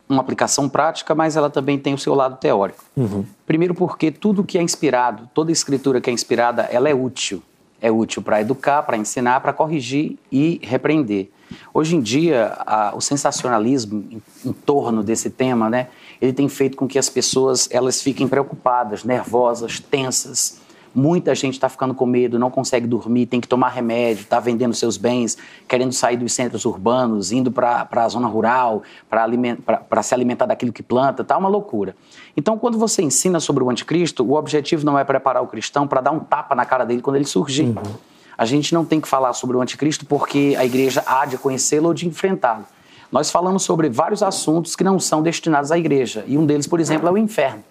[0.10, 2.84] uma aplicação prática, mas ela também tem o seu lado teórico.
[2.96, 3.26] Uhum.
[3.46, 7.44] Primeiro porque tudo que é inspirado, toda escritura que é inspirada, ela é útil.
[7.82, 11.30] É útil para educar, para ensinar, para corrigir e repreender.
[11.74, 15.88] Hoje em dia, a, o sensacionalismo em, em, torno desse tema, né,
[16.20, 20.60] ele tem feito com que as pessoas elas fiquem preocupadas, nervosas, tensas,
[21.00, 24.74] Muita gente está ficando com medo, não consegue dormir, tem que tomar remédio, está vendendo
[24.74, 25.38] seus bens,
[25.68, 30.82] querendo sair dos centros urbanos, indo para a zona rural, para se alimentar daquilo que
[30.82, 31.96] planta, tá uma loucura.
[32.36, 36.02] Então, quando você ensina sobre o anticristo, o objetivo não é preparar o cristão para
[36.02, 37.68] dar um tapa na cara dele quando ele surgir.
[37.68, 37.94] Uhum.
[38.36, 41.90] A gente não tem que falar sobre o anticristo porque a igreja há de conhecê-lo
[41.90, 42.66] ou de enfrentá-lo.
[43.12, 46.80] Nós falamos sobre vários assuntos que não são destinados à igreja, e um deles, por
[46.80, 47.64] exemplo, é o inferno.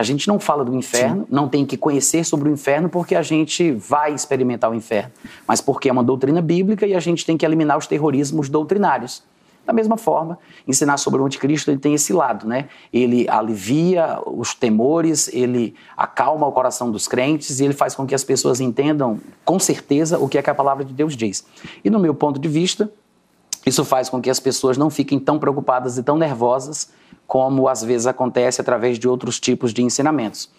[0.00, 1.26] A gente não fala do inferno, Sim.
[1.28, 5.12] não tem que conhecer sobre o inferno porque a gente vai experimentar o inferno,
[5.46, 9.22] mas porque é uma doutrina bíblica e a gente tem que eliminar os terrorismos doutrinários.
[9.66, 12.70] Da mesma forma, ensinar sobre o anticristo ele tem esse lado, né?
[12.90, 18.14] Ele alivia os temores, ele acalma o coração dos crentes e ele faz com que
[18.14, 21.44] as pessoas entendam com certeza o que é que a palavra de Deus diz.
[21.84, 22.90] E no meu ponto de vista,
[23.66, 26.88] isso faz com que as pessoas não fiquem tão preocupadas e tão nervosas
[27.30, 30.50] como às vezes acontece através de outros tipos de ensinamentos.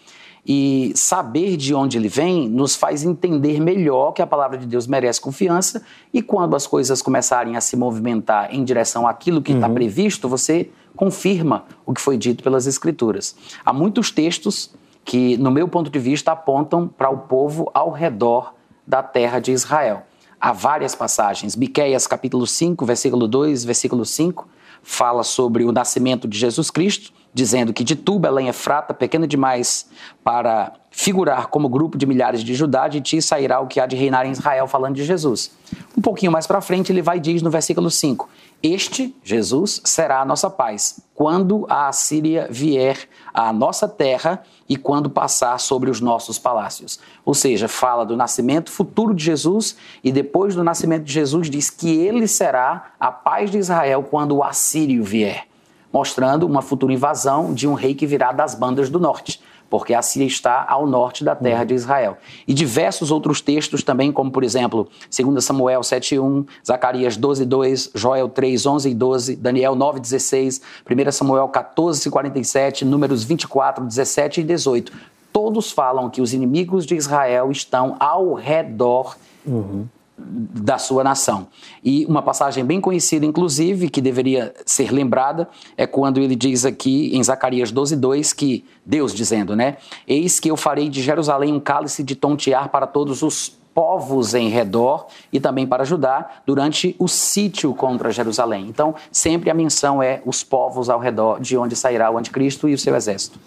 [0.44, 4.86] E saber de onde ele vem nos faz entender melhor que a palavra de Deus
[4.86, 5.82] merece confiança
[6.14, 9.74] e quando as coisas começarem a se movimentar em direção àquilo que está uhum.
[9.74, 13.36] previsto, você confirma o que foi dito pelas Escrituras.
[13.62, 14.74] Há muitos textos
[15.04, 18.54] que, no meu ponto de vista, apontam para o povo ao redor
[18.86, 20.04] da terra de Israel.
[20.40, 21.54] Há várias passagens.
[21.54, 24.48] Miqueias capítulo 5, versículo 2, versículo 5,
[24.82, 29.88] fala sobre o nascimento de Jesus Cristo, dizendo que de tu, Belém Efrata, pequena demais
[30.22, 33.96] para figurar como grupo de milhares de Judá, de ti sairá o que há de
[33.96, 35.50] reinar em Israel, falando de Jesus.
[35.96, 38.28] Um pouquinho mais para frente, ele vai e diz no versículo 5:
[38.62, 45.08] Este, Jesus, será a nossa paz, quando a Assíria vier à nossa terra e quando
[45.08, 47.00] passar sobre os nossos palácios.
[47.24, 51.70] Ou seja, fala do nascimento futuro de Jesus e depois do nascimento de Jesus diz
[51.70, 55.46] que ele será a paz de Israel quando o assírio vier,
[55.92, 59.40] mostrando uma futura invasão de um rei que virá das bandas do norte
[59.72, 62.18] porque a Síria está ao norte da terra de Israel.
[62.46, 68.90] E diversos outros textos também, como por exemplo, 2 Samuel 7:1, Zacarias 12:2, Joel 3:11
[68.90, 74.92] e 12, Daniel 9:16, 1 Samuel 14:47, Números 24, 17 e 18.
[75.32, 79.16] Todos falam que os inimigos de Israel estão ao redor
[79.46, 79.86] uhum
[80.24, 81.48] da sua nação.
[81.84, 87.14] E uma passagem bem conhecida, inclusive, que deveria ser lembrada, é quando ele diz aqui
[87.16, 89.76] em Zacarias 12:2 que Deus dizendo, né?
[90.06, 94.48] Eis que eu farei de Jerusalém um cálice de tontear para todos os povos em
[94.48, 98.66] redor e também para ajudar durante o sítio contra Jerusalém.
[98.68, 102.74] Então, sempre a menção é os povos ao redor de onde sairá o anticristo e
[102.74, 103.38] o seu exército.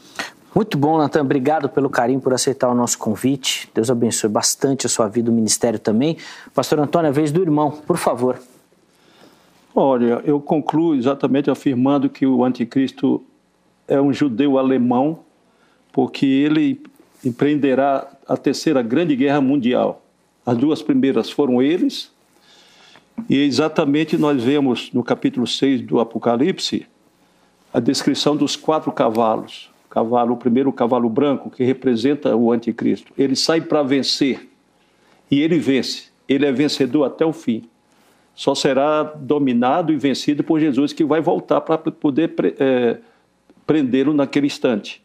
[0.56, 1.20] Muito bom, Natan.
[1.20, 3.70] Obrigado pelo carinho, por aceitar o nosso convite.
[3.76, 6.16] Deus abençoe bastante a sua vida, o ministério também.
[6.54, 8.40] Pastor Antônio, a vez do irmão, por favor.
[9.76, 13.22] Olha, eu concluo exatamente afirmando que o anticristo
[13.86, 15.20] é um judeu alemão,
[15.92, 16.82] porque ele
[17.22, 20.02] empreenderá a terceira grande guerra mundial.
[20.46, 22.10] As duas primeiras foram eles,
[23.30, 26.88] e exatamente nós vemos no capítulo 6 do Apocalipse
[27.74, 33.14] a descrição dos quatro cavalos cavalo, o primeiro cavalo branco, que representa o anticristo.
[33.18, 34.46] Ele sai para vencer
[35.32, 36.10] e ele vence.
[36.28, 37.64] Ele é vencedor até o fim.
[38.36, 42.98] Só será dominado e vencido por Jesus, que vai voltar para poder é,
[43.66, 45.02] prendê-lo naquele instante.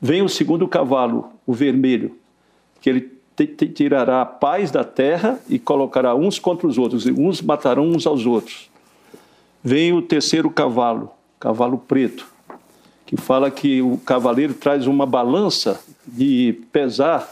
[0.00, 2.16] Vem o segundo cavalo, o vermelho,
[2.80, 3.12] que ele
[3.74, 8.06] tirará a paz da terra e colocará uns contra os outros, e uns matarão uns
[8.06, 8.70] aos outros.
[9.62, 12.31] Vem o terceiro cavalo, cavalo preto,
[13.12, 17.28] que fala que o cavaleiro traz uma balança de pesar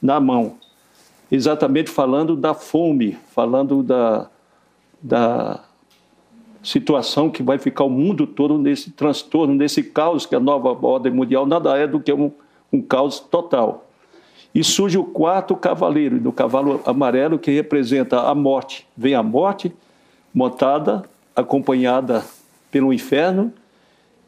[0.00, 0.54] na mão,
[1.28, 4.28] exatamente falando da fome, falando da,
[5.02, 5.60] da
[6.62, 11.12] situação que vai ficar o mundo todo nesse transtorno, nesse caos que a nova ordem
[11.12, 12.30] mundial nada é do que um,
[12.72, 13.88] um caos total.
[14.54, 18.86] E surge o quarto cavaleiro, do cavalo amarelo, que representa a morte.
[18.96, 19.74] Vem a morte
[20.32, 21.02] montada,
[21.34, 22.24] acompanhada
[22.70, 23.52] pelo inferno,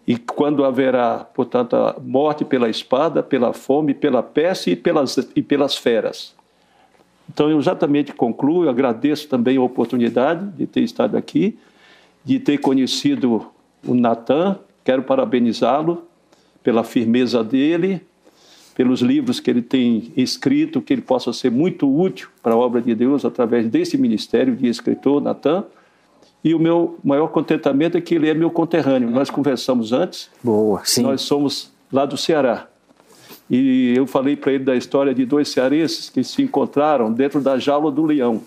[0.06, 5.42] e quando haverá, portanto, a morte pela espada, pela fome, pela peste e pelas, e
[5.42, 6.34] pelas feras.
[7.28, 11.58] Então, eu exatamente concluo, agradeço também a oportunidade de ter estado aqui,
[12.24, 13.46] de ter conhecido
[13.84, 16.04] o Natan, quero parabenizá-lo
[16.62, 18.00] pela firmeza dele,
[18.76, 22.80] pelos livros que ele tem escrito, que ele possa ser muito útil para a obra
[22.80, 25.64] de Deus através desse ministério de escritor, Natan.
[26.44, 29.10] E o meu maior contentamento é que ele é meu conterrâneo.
[29.10, 30.30] Nós conversamos antes.
[30.42, 31.02] Boa, sim.
[31.02, 32.68] Nós somos lá do Ceará.
[33.48, 37.58] E eu falei para ele da história de dois cearenses que se encontraram dentro da
[37.58, 38.42] jaula do leão.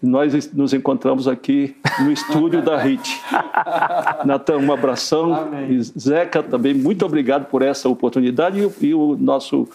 [0.00, 3.20] Nós nos encontramos aqui no estúdio da HIT.
[4.24, 5.34] Natan, um abração.
[5.34, 5.82] Amém.
[5.82, 9.68] Zeca, também muito obrigado por essa oportunidade e, e o nosso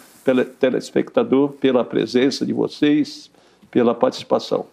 [0.59, 3.29] telespectador pela presença de vocês,
[3.69, 4.65] pela participação.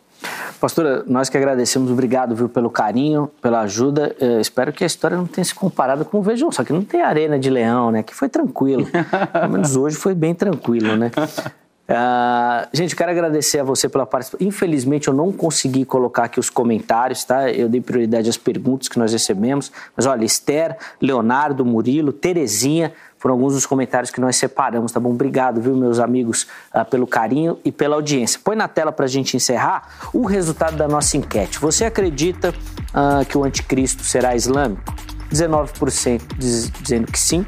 [0.61, 4.15] Pastora, nós que agradecemos, obrigado viu, pelo carinho, pela ajuda.
[4.21, 6.83] Eu espero que a história não tenha se comparado com o Vejam, só que não
[6.83, 8.03] tem arena de leão, né?
[8.03, 8.87] Que foi tranquilo.
[9.33, 11.11] Pelo menos hoje foi bem tranquilo, né?
[11.17, 14.47] Uh, gente, quero agradecer a você pela participação.
[14.47, 17.51] Infelizmente, eu não consegui colocar aqui os comentários, tá?
[17.51, 19.73] Eu dei prioridade às perguntas que nós recebemos.
[19.97, 25.11] Mas olha, Esther, Leonardo, Murilo, Terezinha, foram alguns dos comentários que nós separamos, tá bom?
[25.11, 28.41] Obrigado, viu, meus amigos, uh, pelo carinho e pela audiência.
[28.43, 31.59] Põe na tela para a gente encerrar o resultado da nossa enquete.
[31.61, 34.83] Você acredita uh, que o anticristo será islâmico?
[35.31, 37.47] 19% diz, dizendo que sim,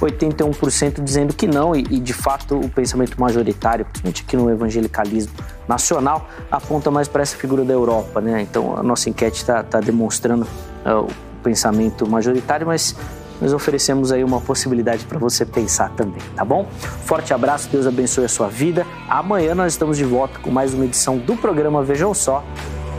[0.00, 5.32] 81% dizendo que não, e, e, de fato o pensamento majoritário, principalmente aqui no evangelicalismo
[5.66, 8.42] nacional, aponta mais para essa figura da Europa, né?
[8.42, 10.46] Então a nossa enquete está tá demonstrando
[10.84, 12.94] uh, o pensamento majoritário, mas
[13.42, 16.64] nós oferecemos aí uma possibilidade para você pensar também, tá bom?
[17.04, 18.86] Forte abraço, Deus abençoe a sua vida.
[19.08, 22.44] Amanhã nós estamos de volta com mais uma edição do programa Vejam Só.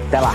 [0.07, 0.33] Até lá!